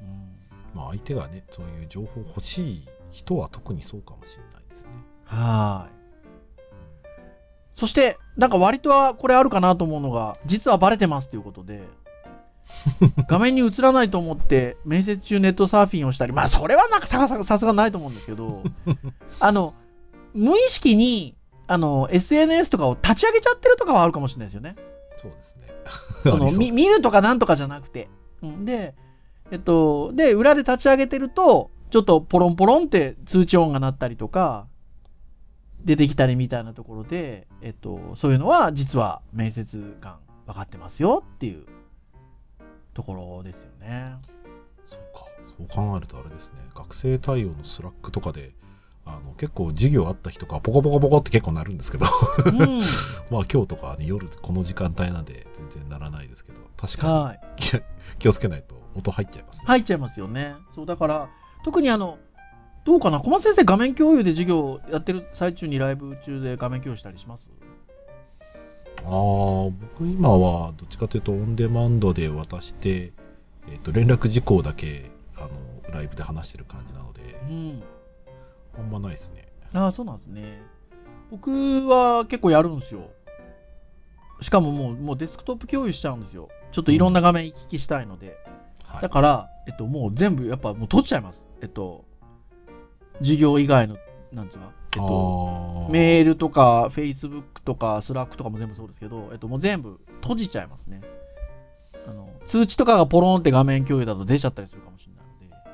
[0.00, 0.36] うん。
[0.74, 4.90] まあ相手がね、そういう情報欲しい人は特にそうかもしれないですね。
[5.24, 5.96] はーい。
[7.74, 11.82] そして、なんか割とはこれあるかなと思うのが、実はバレてますということで、
[13.28, 18.62] 画面に映らないと思って、面接中ネットサーフィンをしたり、まあそれはなんかさささすがないと思うんですけど、
[19.40, 19.74] あの、
[20.34, 24.76] 無意識に、あの、SNS とかを立ち上げちゃってるとかはあるかもしれないですよね。
[25.20, 25.62] そうですね。
[26.22, 28.08] その み見るとかなんとかじゃなくて。
[28.42, 28.94] うんで、
[29.50, 34.66] えっと、で、裏で立ち上げてると、ちょっとポロンポロンって通知音が鳴ったりとか、
[35.84, 41.64] 出てきたりみたいなところで、えっと、そういうのは実は面接官分かってますよっていう
[42.96, 44.14] ところですよね。
[44.86, 45.26] そうか。
[45.44, 46.54] そう考えるとあれですね。
[46.74, 48.52] 学生対応の Slack とかで、
[49.04, 52.06] あの結構授業あった日とかポコポコポコって結構なるんですけど、
[52.46, 52.56] うん。
[53.30, 57.40] まあ今日とかはね、夜この時間帯なんで全然ならないですけど、確かにはい。
[57.56, 57.80] 気
[58.18, 59.66] 気をつけないと音入っちゃいますね。
[59.66, 60.54] 入っちゃいますよね。
[60.74, 61.28] そう、だから、
[61.64, 62.18] 特にあの、
[62.84, 63.20] どうかな？
[63.20, 67.46] 小松先生画面共有で授業やってる最中にライブ中で画面共有したりします？
[69.06, 69.12] ああ、
[69.70, 73.12] 僕今はどっちかというとオンデマンドで渡して、
[73.68, 75.50] えっ、と、連絡事項だけ、あの、
[75.92, 77.82] ライブで話してる感じなので、うん。
[78.78, 79.48] あんまないですね。
[79.74, 80.60] ああ、そうなんですね。
[81.30, 81.50] 僕
[81.88, 83.10] は結構やるんですよ。
[84.40, 86.48] しかももうもうデスクトップ共有しちゃうんですよ。
[86.72, 88.36] ちょっといろんな画面行き来したいので。
[88.84, 89.02] はい。
[89.02, 91.46] だから、えっと、もう全部やっぱもう閉じちゃいます。
[91.62, 92.04] えっと、
[93.18, 93.96] 授業以外の、
[94.32, 101.00] なんつうか、えっと、メールとか、Facebook とか、Slack とかも全部そうですけど、えっと、もう全部閉じちゃいますね。
[102.08, 105.70] あの、通知とかがポロンって画面共有だと出ちゃったりするかもしれないので。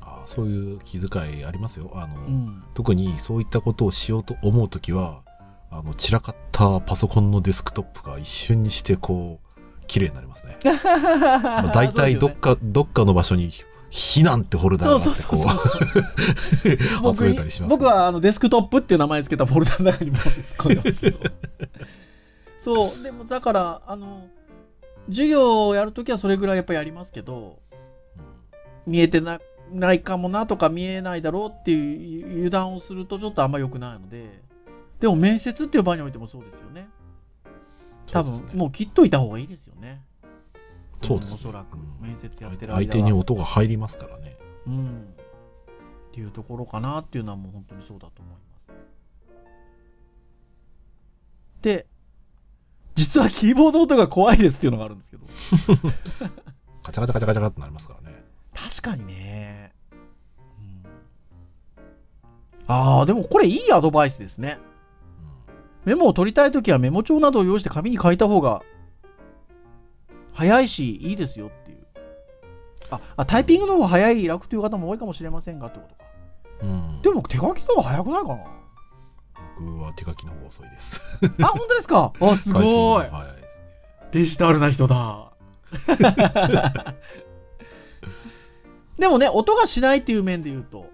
[0.00, 1.90] あーそういう気遣いありますよ。
[1.94, 2.62] あの、うん。
[2.74, 5.22] 特にそういったことをしようと思うときは、
[5.70, 9.48] あの、散らかったパソコンのデスクトップが一瞬にしてこう、
[9.86, 10.58] 綺麗になりますね。
[10.84, 13.50] まあ、大体どっか、どっかの場所に
[13.90, 15.38] 避難ってフォルダーがあってこう、
[17.02, 21.18] 僕集めたりします、僕はあのデスクトップっていう名前つけたフォルダの中にも突っ込んでますけど。
[22.64, 24.26] そうでもだからあの
[25.08, 27.60] 授業をやるときはそれぐらいやっぱりやりますけど
[28.86, 29.40] 見えてな
[29.72, 34.48] ないかもなとか見えないだろうっていう油断をするとちょっとあんま良くないので。
[35.00, 36.88] でも面接っていう場においてもそうですよね。
[38.10, 39.67] 多分、ねもう切っといた方がいいですよ。
[39.67, 39.67] ね
[41.02, 44.36] そうですねんおそらくうん面接やってる相手に音が入りますからね。
[44.66, 45.14] うん。
[46.08, 48.48] っていうところかなっていうのはもう本当にそうだと思います。
[51.62, 51.86] で、
[52.94, 55.26] 実はキーボード音が怖いですっていうのがあるんですけど。
[56.82, 58.24] カチャカチャカチャカチャカってなりますからね。
[58.54, 59.72] 確かにね。
[59.92, 60.82] うん、
[62.66, 64.58] ああ、でもこれいいアドバイスですね。
[65.84, 68.62] メモを取りたいときはメモ帳などを用意して紙に書いた方が
[70.38, 71.78] 早いしいいですよっていう。
[72.90, 76.04] あ、あタイピングの方が早い楽という方も多いかもしれませんがってことか。
[76.62, 76.70] うん。
[76.70, 78.44] うんでも手書きの方が早くないかな？
[79.60, 81.00] 僕は手書きの方が遅いです。
[81.42, 82.12] あ、本当ですか？
[82.20, 83.08] あ、すごいい。
[84.12, 85.32] デジタルな人だ。
[88.98, 90.86] でもね、音がしないっていう面で言うと、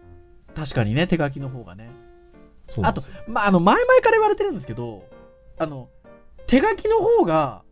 [0.54, 1.90] 確かにね、手書きの方がね。
[2.68, 3.12] そうなんですよ。
[3.26, 5.04] まあ、あの、前々から言われてるんですけど、
[5.58, 5.88] あの、
[6.46, 7.63] 手書きの方が、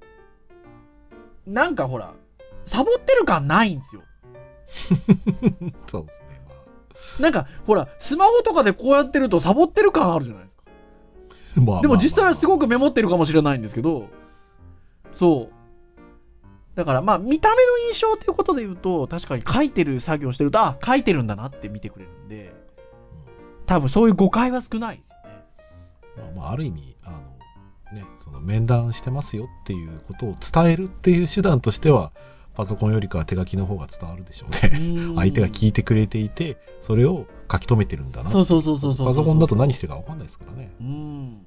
[1.46, 2.14] なんかほら、
[2.64, 4.02] サボってる感ないんですよ。
[5.90, 6.40] そうですね。
[7.18, 10.62] まなんか、ほら、スマホとかでこうやってるとサボってる感あるじゃないですか。
[11.58, 12.66] あまあでも実際はすごく。
[12.66, 14.08] くメモってるかもしれないんですけど、
[15.12, 15.62] そう。
[16.74, 22.54] だからまあ見た目の印象っていうことで言うと、確かに書いてる作業してると、あ、書いてるんだなって見てくれるんで、
[23.66, 25.44] 多分そういう誤解は少ないですよね。
[26.16, 26.91] まあ、まあ、ある意味、
[27.92, 32.12] ね、その面談してますよっていうことを伝えるっていう手段としては、
[32.54, 35.14] パソコンよりかは手書きの方が伝わるでしょうね。
[35.16, 38.30] 相手が聞いてくれていて、それを書き留めてるんだな。
[38.30, 40.70] そうそうそうそうそうパソコンだと何してるか分かんないですからね。
[40.80, 41.46] うん。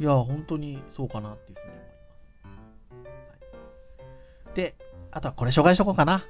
[0.00, 1.84] いや、本当にそうかなっていうふうに思い
[3.06, 3.12] ます。
[4.46, 4.74] はい、で、
[5.12, 6.24] あとはこれ紹介しとこうかな。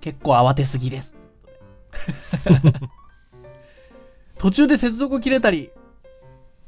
[0.00, 1.16] 結構慌てすぎです。
[4.38, 5.70] 途中で接続切れたり、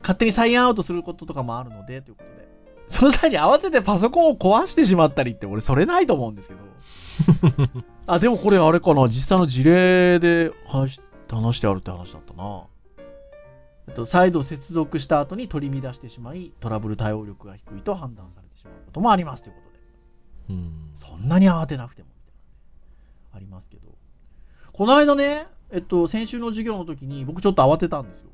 [0.03, 2.43] 勝手にサインアウトすることとかもあるので、ということで。
[2.89, 6.61] その際に慌ててパソコンを壊してしまったりって、俺それないと思うんですけど。
[8.07, 12.65] あ、でもこれあれかな、実際の事例で話し話してあるって話だったな。
[13.89, 19.61] えっと、再度接続した後に取り乱してしまい、トラブル対応力が低いと判断されてしまうこともありますというこ
[20.49, 20.59] とで。
[20.59, 20.93] うん。
[20.97, 22.53] そんなに慌てなくても、みたいなね
[23.33, 23.89] ありますけど。
[24.73, 28.32] この間ね、えっと、先週の授業の時に僕ちょっと慌てたんですよ。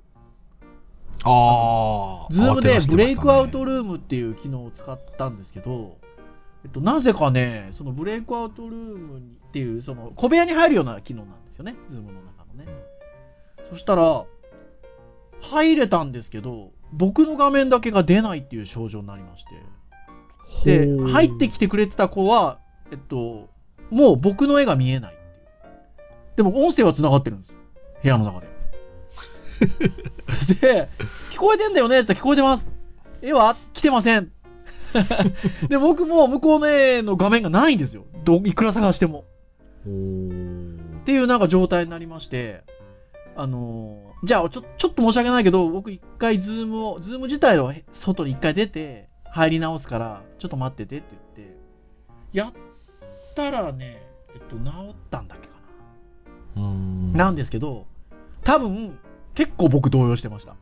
[1.24, 2.32] ああ。
[2.32, 5.96] Zoom でブレイクアウトルームっていう機能を使ったんですけど、
[6.64, 12.72] えっと、なぜかね、そのブレイクアウトルームにっていう、その小部屋に入るような機能なんですよね、 Zoom の中のね。
[13.70, 14.24] そしたら、
[15.40, 19.44] 入れたんですけど、僕の画面だけが出ないっていう症状になりまし
[20.64, 20.86] て。
[20.86, 22.58] で、入ってきてくれてた子は、
[22.90, 23.48] えっと、
[23.90, 25.14] もう僕の絵が見えない。
[26.36, 27.54] でも音声は繋がってるんです。
[28.02, 28.57] 部屋の中で。
[30.60, 30.88] で、
[31.32, 32.66] 聞こえてんだよねって聞こえてます。
[33.22, 34.30] 絵は来てません。
[35.68, 38.04] で、僕も向こうの絵の画面がないんですよ。
[38.24, 39.24] どいくら探しても。
[39.82, 42.62] っていうなんか状態になりまして、
[43.36, 51.56] あのーじゃあちょ、ちょっと申し訳ないけど、僕一回 Zoom を、 Zoom 自体の外に一回出て、入り直すから、ちょっと待っててって言って、
[52.32, 52.52] やっ
[53.36, 54.02] たらね、
[54.34, 55.54] えっと、治ったんだっけか
[56.56, 56.62] な。
[57.16, 57.86] なんですけど、
[58.42, 58.98] 多分、
[59.38, 60.56] 結構僕動揺してました。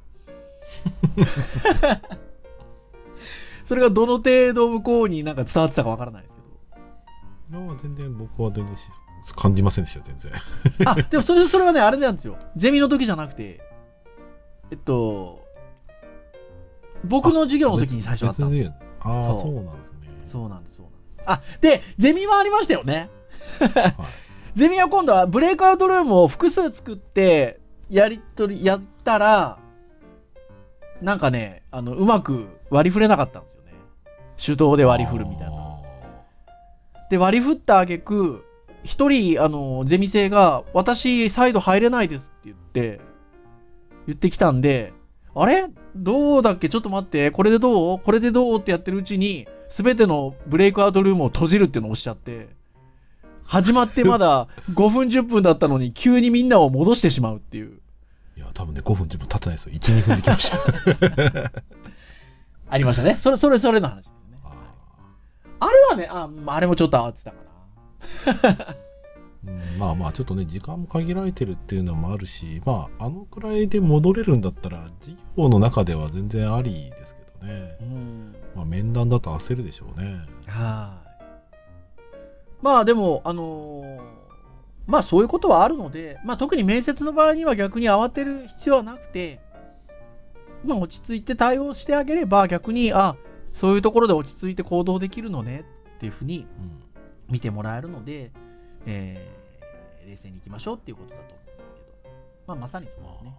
[3.64, 7.64] それがどの程度向こうになんか伝わってたかわからないですけど。
[7.64, 8.82] いや全然僕は全然し
[9.34, 10.32] 感じませんでしたよ、全然。
[10.84, 12.36] あ、 でもそれ、それはね、あれなんですよ。
[12.54, 13.62] ゼミの時じゃなくて、
[14.70, 15.42] えっと、
[17.02, 19.98] 僕の授業の時に最初あったああ、そうそうなんですね。
[20.30, 21.22] そうなんです、そうなんです。
[21.24, 23.08] あ、で、ゼミはありましたよね。
[23.58, 23.96] はい
[24.54, 27.60] ゼミは今度はブレイクアウトルームを複数作って、
[27.90, 29.58] やりとり、やったら、
[31.02, 33.72] なんかね、あの、うまく割り振れなかったんですよね。
[34.36, 35.52] 手動で割り振るみたいな。
[35.52, 35.82] あ
[37.10, 38.44] で、割り振った挙句、
[38.82, 43.00] 一人、あの、ゼミ生が、私、サイド入れないですって言って、
[44.06, 44.92] 言ってきたんで、
[45.34, 45.68] あれ？
[45.94, 46.68] どうだっけ？
[46.68, 47.98] ちょっと待って、これでどう？
[48.00, 48.58] これでどう？
[48.58, 52.55] ってやってるうちに、すべてのブレイクアウトルームを閉じるっていうのを押しちゃって、
[53.46, 57.80] 始まってまだ5分10分だったのに、急にみんなを戻してしまうっていう。
[58.36, 59.72] ーいや、多分ね、5分10分経ってないですよ。
[59.72, 61.50] 1、2分できましたよ。
[62.68, 63.18] ありましたね。
[63.20, 64.38] それ、それ、それの話ですね。
[64.44, 64.50] あ
[65.60, 68.76] あれはね、あ、あれもちょっと慌てたかな。
[69.78, 77.76] まあまあ、ちょっとね、時間も限られてるっていうのもあるし、まあ、あのくらいで戻れるんだったら、授業の中では全然ありですけどね。
[77.80, 78.34] うん。
[78.56, 80.20] まあ、面談だと焦るでしょうね。
[80.46, 81.05] はい。
[82.66, 84.00] まあでも、あのー
[84.88, 89.40] まあそういうことはあるので、まあ特に面接の場合には逆に慌てる必要はなくて、
[90.64, 93.16] まあ落ち着いて対応してあげれば逆に、あ、
[93.52, 95.64] そういうところで落ち着いて行動できるのね
[95.96, 96.82] っていうふうにうん
[97.28, 98.32] 見てもらえるので、
[98.84, 101.62] えー冷静にいきましょうっていうことだと思うんです
[102.02, 102.14] けど、
[102.46, 103.34] まあまさにそうですね。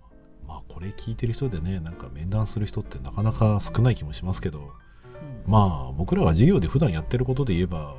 [0.48, 5.52] まあ、これ聞いてる人でね、なんか面談する人ってなかなか少ない気もしますけど、うん。
[5.52, 7.96] まあ、僕らが授業で普段やってることで言えば、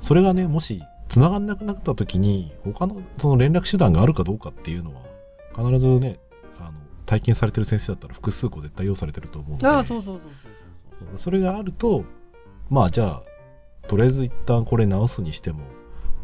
[0.00, 5.02] それがね、もし繋がんなくなった時に、他のその連絡手段があるかどうかっていうのは、
[5.54, 6.18] 必ずね、
[6.58, 6.72] あの
[7.06, 12.04] 体験されてる先生だったら複数個絶対用されてると思うので、ああ、そうそうそうそれがあると、
[12.68, 13.22] まあじゃあ、
[13.88, 15.60] とりあえず一旦これ直すにしても、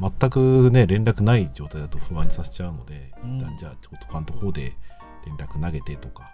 [0.00, 4.76] 全くね、連絡ない状態だと不安にさせちゃうので、うん一旦じゃあ、ちょっと監督方で
[5.26, 6.30] 連絡投げてとか、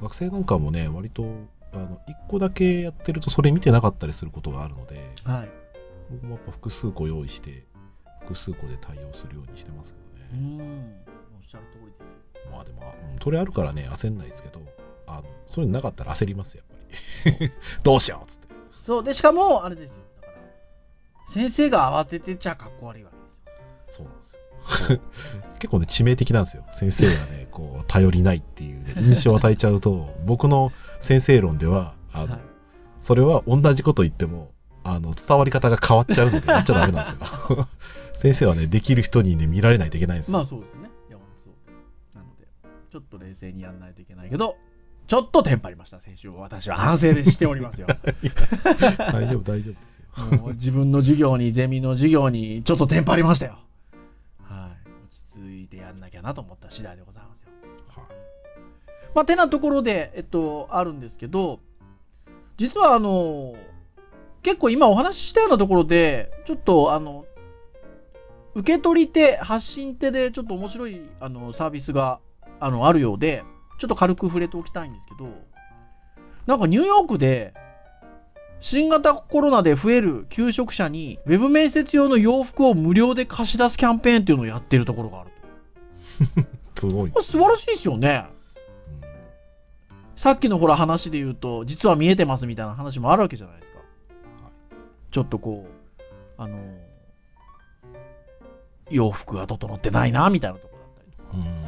[0.00, 1.24] 学生なんかもね、割と、
[1.72, 5.12] あの、一個だけやってるとそれ見てなかったりすることがあるので。
[5.24, 5.63] はい。
[6.10, 7.66] 僕もやっぱ複数個用意して、
[8.20, 10.64] 複数個で対応するようにしてますけうどね。
[10.64, 11.04] ん。
[11.36, 12.50] おっしゃる通りですよ。
[12.52, 12.82] まあでも、
[13.12, 14.60] うんそれあるからね、焦んないですけど、
[15.06, 16.62] あの、そういうのなかったら焦りますよ、
[17.24, 17.52] やっぱり。
[17.82, 18.48] どうしようっつって。
[18.84, 19.98] そう、で、しかも、あれですよ。
[20.20, 24.02] だから、先生が慌ててちゃかっこ悪いわけですよ。
[24.02, 24.38] そうなんですよ。
[25.58, 26.64] 結構ね、致命的なんですよ。
[26.72, 32.40] 先生がね、 こう、頼りないっていう、ね、印象を与えちゃうと、僕の先生論では、あの、はい
[33.00, 34.53] それは同じこと言っても、
[34.84, 37.68] あの、伝わり方が変わっちゃうので、やっちゃダメなんですよ。
[38.20, 40.34] 先生はね、できる人にね、見られないといけないんですよ。
[40.34, 40.90] まあそうですね。
[41.08, 42.14] いや、本当そう。
[42.14, 42.46] なので、
[42.90, 44.56] ちょっと冷静にやんないといけないけど、
[45.06, 46.28] ちょっとテンパりました、先週。
[46.28, 47.86] 私は反省でしておりますよ。
[47.88, 50.38] 大丈夫、大丈夫ですよ。
[50.38, 53.58] もう自分の授業に、ゼミの授業に、ちょっとテンパりましたよ。
[54.42, 54.88] はい。
[54.88, 57.52] 落ち着いてやんなきゃなと思った次第でございますよ。
[59.14, 61.60] まあ、てなところで、えっと、あるんですけど、
[62.56, 63.54] 実はあの、
[64.44, 67.24] 結構今お話ししたようなところで、ちょっとあの、
[68.54, 72.20] 受け取り手、発信手でちょっと面白いあのサービスが
[72.60, 73.42] あのあるようで、
[73.78, 75.30] ちょっと軽く触れておきたいんですけど、
[76.46, 77.54] なんかニューヨークで、
[78.60, 85.30] 新型コロナで増える求職者に、ウェブ面接用の洋服を無料で貸し出すキャンペーンっていうのをやってるところがある
[86.74, 86.80] と。
[86.86, 88.26] すごい素晴らしいですよね。
[90.16, 93.73] さっきのほら話で言うと、実は見えてますみたいな話もあるわけじゃないですか。
[95.14, 96.02] ちょっとこう、
[96.36, 96.58] あの、
[98.90, 101.28] 洋服が整ってないな、みたいなところだったりとか。
[101.34, 101.64] うん。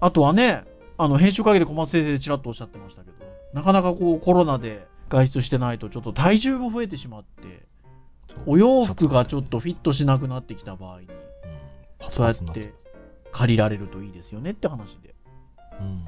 [0.00, 0.64] あとはね、
[0.98, 3.16] あの、編集会議で小松先生ちらっとおっしゃってましたけど、
[3.52, 7.68] なかなかこうコロナで外出してないとちょっと体重も増えてしまって、
[8.46, 11.06] お洋服がちょっとフィットしなくなってきた場合に、
[12.10, 12.74] そうやって
[13.30, 15.14] 借りられるといいですよねって話で。
[15.78, 16.04] うん。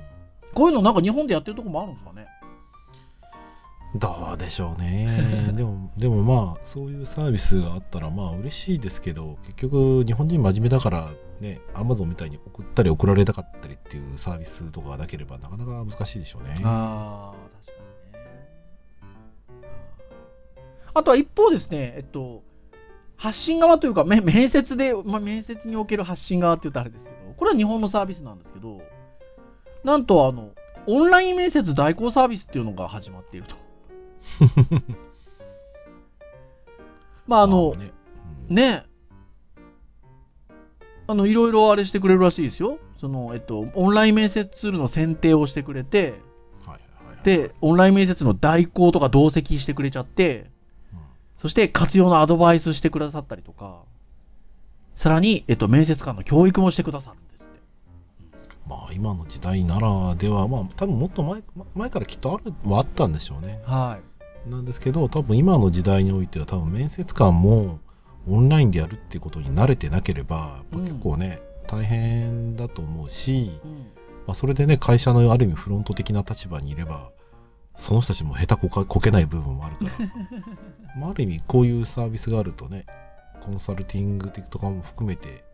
[0.55, 2.27] こういうのなんか日本でやってるとこもあるんですかね？
[3.95, 17.37] どうでしょうね でもでもまあそういうサービスがあったらまあ嬉しいですけど結局日本人真面目だからねアマゾンみたいに送ったり送られなかったりっていうサービスとかがなければなかなか難しいでしょうねああ、
[17.67, 17.85] 確か
[18.19, 18.25] にね。
[20.95, 22.43] あとは一方ですね、えっと、
[23.17, 28.81] 発信側というか、め面接で、まあ、面接における発信側って言うとあれですけど、これは日本のサービスなんですけど、
[29.83, 30.51] なんとあの、
[30.87, 33.57] オンライン面接代行サービスっていうのが始まっていると。
[37.27, 37.93] まああの、まね
[38.49, 38.87] うんね
[41.07, 42.79] あの、いろいろあれしてくれるらしいですよ。
[42.99, 46.15] その、えっと、オンライン面接ツールの選定をしてくれて、
[46.65, 50.51] はいはいはいで、オンライン面接の代行とか同席してくれちゃって、
[50.93, 50.99] うん
[51.37, 53.83] そして活用のアドバイスしてくださったりとか、
[54.95, 57.61] さらに、えっと、面接官の教育もしてくださるんですって。
[58.67, 64.14] まあ今の時代ならではまあ多分もっと前ま前からきっとあるはあったんでしょうねはい。
[64.47, 67.79] なんですけど多分今の時代においては多分面接官も
[68.29, 73.87] オンラインでやるっていうことに慣れてなければやっぱ結構ね、大変だと思うし、うん。
[74.27, 77.11] まあ、それでね会社のある意味フロント的な立場にいれば
[77.77, 80.09] その人たちも下手こかこけない部分もあるから
[80.99, 82.87] まあある意味こういうサービスがあるとね
[83.43, 85.45] コンサルティング的とかも含めて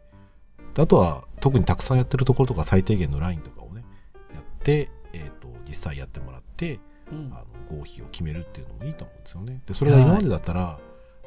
[0.75, 3.85] であとは特にたくさんやってるところとか最低限のラインとかをね
[4.33, 6.79] やって、えー、と実際やってもらって
[7.13, 7.39] うんあ
[7.73, 9.63] の合否を決めるっていうのもいいと思うんですよね。
[9.67, 10.79] でそれが今までだったら、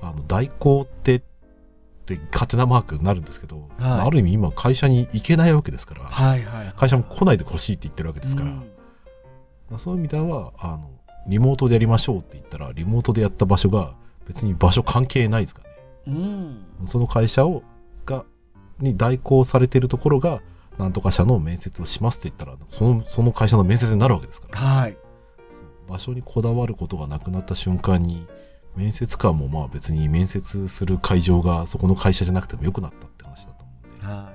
[0.01, 1.21] あの代行ってっ
[2.05, 6.73] て勝手なマークになるんですけど、まあある意味今会社に行けないわけですから、はいはいはい。
[6.75, 8.57] 会社も来ないでほしいって言ってるわけですから、うん
[9.69, 10.89] まあそういう意味ではあの
[11.27, 13.95] リモートでやりましょうって言ったらリモートでやった場所が
[14.27, 16.19] 別に場所関係ないですからね
[16.79, 16.87] うん。
[16.87, 17.63] その会社を
[18.05, 18.25] が
[18.79, 20.41] に代行されてるところが
[20.77, 24.97] なんとか社の面接をしますって言ったらそのその会社の面接になるわけですから、はい。
[25.93, 28.25] 場所にこだわることがなくなった瞬間に
[28.75, 34.33] 面接官もまあ別に面接する会場がそこの会社じゃなくてもよくなったって話だと思うんで、は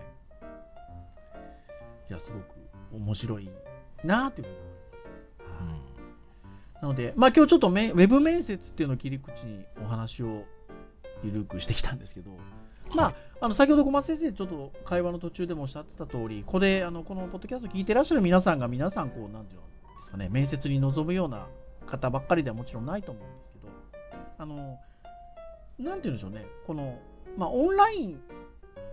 [2.10, 2.12] い。
[2.12, 2.44] いや、すごく
[2.94, 3.50] 面白い
[4.04, 5.82] なっていうふうに思います。
[5.82, 5.98] はい
[6.80, 10.44] なので、まあ今日ちょっとめウェブ面接っていうのを切り口にお話を
[11.24, 12.30] ゆるくしてきたんですけど、
[12.94, 19.67] まあ、はいあの先ほど小松先生、ちょっと会話の途中でもおっしゃってた通り、これ、あのこのポッドキャスト聞いてらっしゃる皆さんが、皆さん、こう、なんていうん
[20.08, 21.46] ですかね、面接に臨むような
[21.86, 23.68] 方ばっかりではもちろんないと思うんですけど、
[24.38, 24.78] あの、
[25.78, 26.98] なんていうんでしょうね、この、
[27.36, 28.20] まあ、オンライン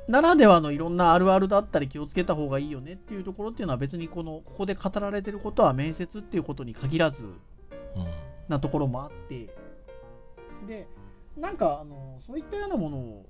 [0.07, 7.35] ならではのいろんなあるあるだったり気をつけた方がいいよねっていうところっていうのは別にこの、ここで語られてることは面接っていうことに限らず、うん。
[8.47, 9.49] なところもあって、
[10.67, 10.87] で、
[11.35, 13.25] なんか、あの、そういったようなものを、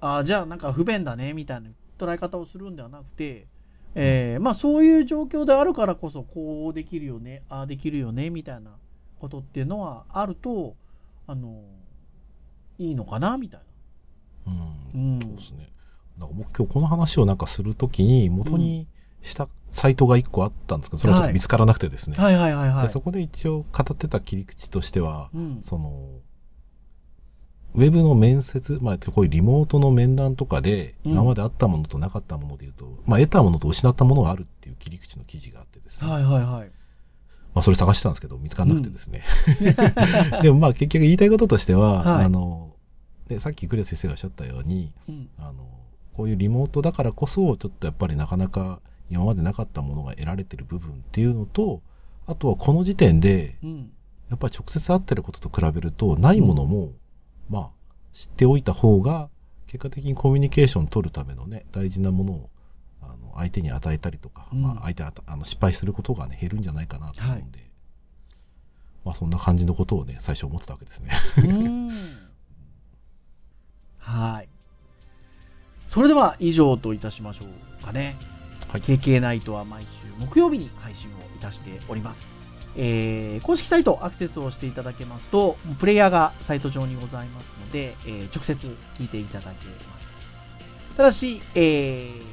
[0.00, 3.46] ああ、じゃあなんか不便だね、みたいな捉え方をするんではなくて、
[3.94, 8.70] えーまあそういう状況であるからこそ、こうできるよね、ああできるよね、みたいな
[9.18, 10.74] ことっていうのはあると、
[11.26, 11.62] あの、
[12.78, 13.60] いいのかな、みたい
[14.46, 14.64] うんな。
[14.94, 15.20] うん。
[15.20, 15.72] そうですね。
[16.18, 18.86] だから僕今日この話をなんかするときに元に
[19.22, 22.16] したサイトが1個あったんですけど、それはちょっと見つからなくてですね。
[22.16, 22.86] はいはいはいはい。
[22.86, 25.60] でそこで一応語ってた切り口としては、うん。
[25.62, 26.20] その、
[27.74, 36.10] ウェブの面接、まあ、こういうリモートの面談とかで、うん今まであったものとなかったものでいうと、まあ、得たものと失ったものがあるっていう切り口の記事があってですね。
[36.10, 36.70] はいはいはい。
[37.54, 39.22] まあ、それ探してたんですけど、見つからなくてですね。
[40.42, 42.74] でもまあ、結局言いたいこととしては、はいあの、
[43.28, 45.28] でさっきクレア先生がおっしゃったように、うん。
[45.38, 45.66] あの、
[46.14, 51.82] こういうリモートだからこそ、ちょっとやっぱりなかなか今までなかったものが得られてる部分っていうのと、
[52.26, 53.90] あとはこの時点で、うん。
[54.28, 56.92] やっぱり直接会ってることと比べると、ないものも、
[57.50, 57.70] まあ、
[58.14, 59.28] 知っておいた方が、
[59.66, 62.50] 結果的にコミュニケーション取るためのね、大事なものを、
[63.02, 67.70] あの相手に与えたりとか、うんまあ、相手があの失敗することがね、減るんじゃないかなと思うんで、
[69.04, 71.10] まあ、そんな感じのことをね、最初思ってたわけですね。
[73.98, 74.48] はい。
[75.86, 77.44] それでは以上といたしましょ
[77.80, 78.16] うかね。
[78.68, 78.80] はい。
[78.80, 79.88] KK ナイトは毎週
[80.18, 82.29] 木曜日に配信をいたしております。
[82.76, 88.54] えー公式サイトアクセスをしていただけますと、プレイヤーがサイト上にございますので、えー直接
[88.98, 90.96] 聞いていただけます。
[90.96, 92.30] ただし、えー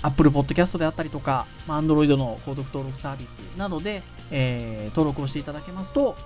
[0.00, 6.16] Apple Podcast であったりとか、ま Android の購読登録サービスなどで、え登録をしていただけますと、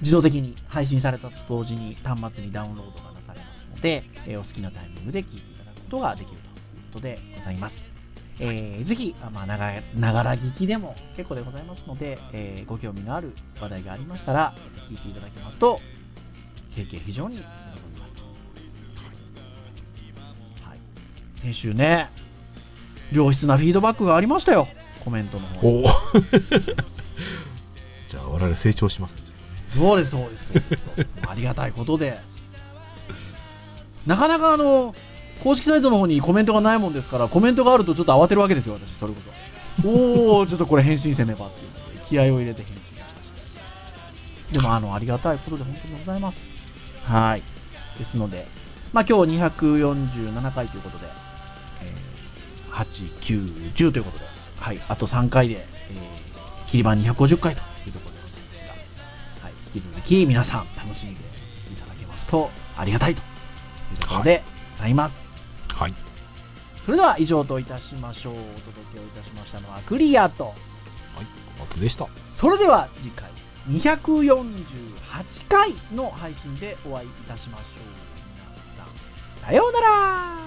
[0.00, 6.42] 自動的に配信されたと同時に端末にダウンロードがなされますので、えお好きなタイミングで聞いていただくことができるという
[6.92, 7.95] ことでございます。
[8.38, 15.80] えーぜひ、あまあ、ながながら聞きでも結構でございますので、えーご興味のある話題がありましたら、えー聞いていただけますと、
[16.74, 17.54] 経験非常に喜びま
[18.06, 18.12] す
[20.62, 20.68] と。
[20.68, 20.78] はい。
[21.40, 22.10] 先週ね、
[23.12, 24.68] 良質なフィードバックがありましたよ、
[25.04, 25.84] コメントの方に。
[25.84, 25.88] お
[28.08, 29.22] じゃあ、我々成長しますね。
[29.74, 31.08] そうですそうです。
[31.28, 32.18] ありがたいことで。
[34.06, 34.94] なかなかあの、
[35.42, 39.20] 公式サイトの方にコメントがないもんですから、コメントがあるとちょっと慌てるわけですよ、私、それこ
[39.82, 39.88] そ。
[39.88, 43.54] おー、 ちょっとこれ返信せねばっていうので、気合を入れて返信をし
[44.48, 44.52] た。
[44.52, 46.38] でも、あの、ありがたいことで本当にございます。
[47.04, 47.42] はい。
[47.98, 48.46] ですので、
[48.92, 51.06] まあ今日247回ということで、
[51.82, 52.16] えー
[52.76, 54.24] 8、9、10ということで、
[54.60, 58.96] はい、あと3回で、えー、切り板250回というところでございます
[59.40, 61.20] が、はい、引き続き皆さん楽しんで
[61.72, 63.24] いただけますとありがたいとい
[63.96, 64.42] うところで
[64.76, 65.14] ございます。
[65.14, 65.25] はい。
[66.86, 68.34] それでは以上といたしましょう。
[68.34, 70.54] お届けをいたしましたのはクリアと、はい。
[71.58, 72.06] 小松でした。
[72.36, 73.28] それでは次回
[73.68, 77.66] 248回の配信でお会いいたしましょう。
[78.76, 80.38] 皆さん、さようなら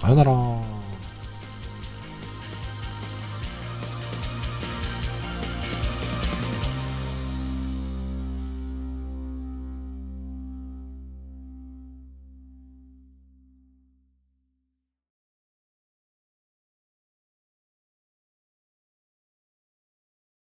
[0.00, 0.81] さよなら。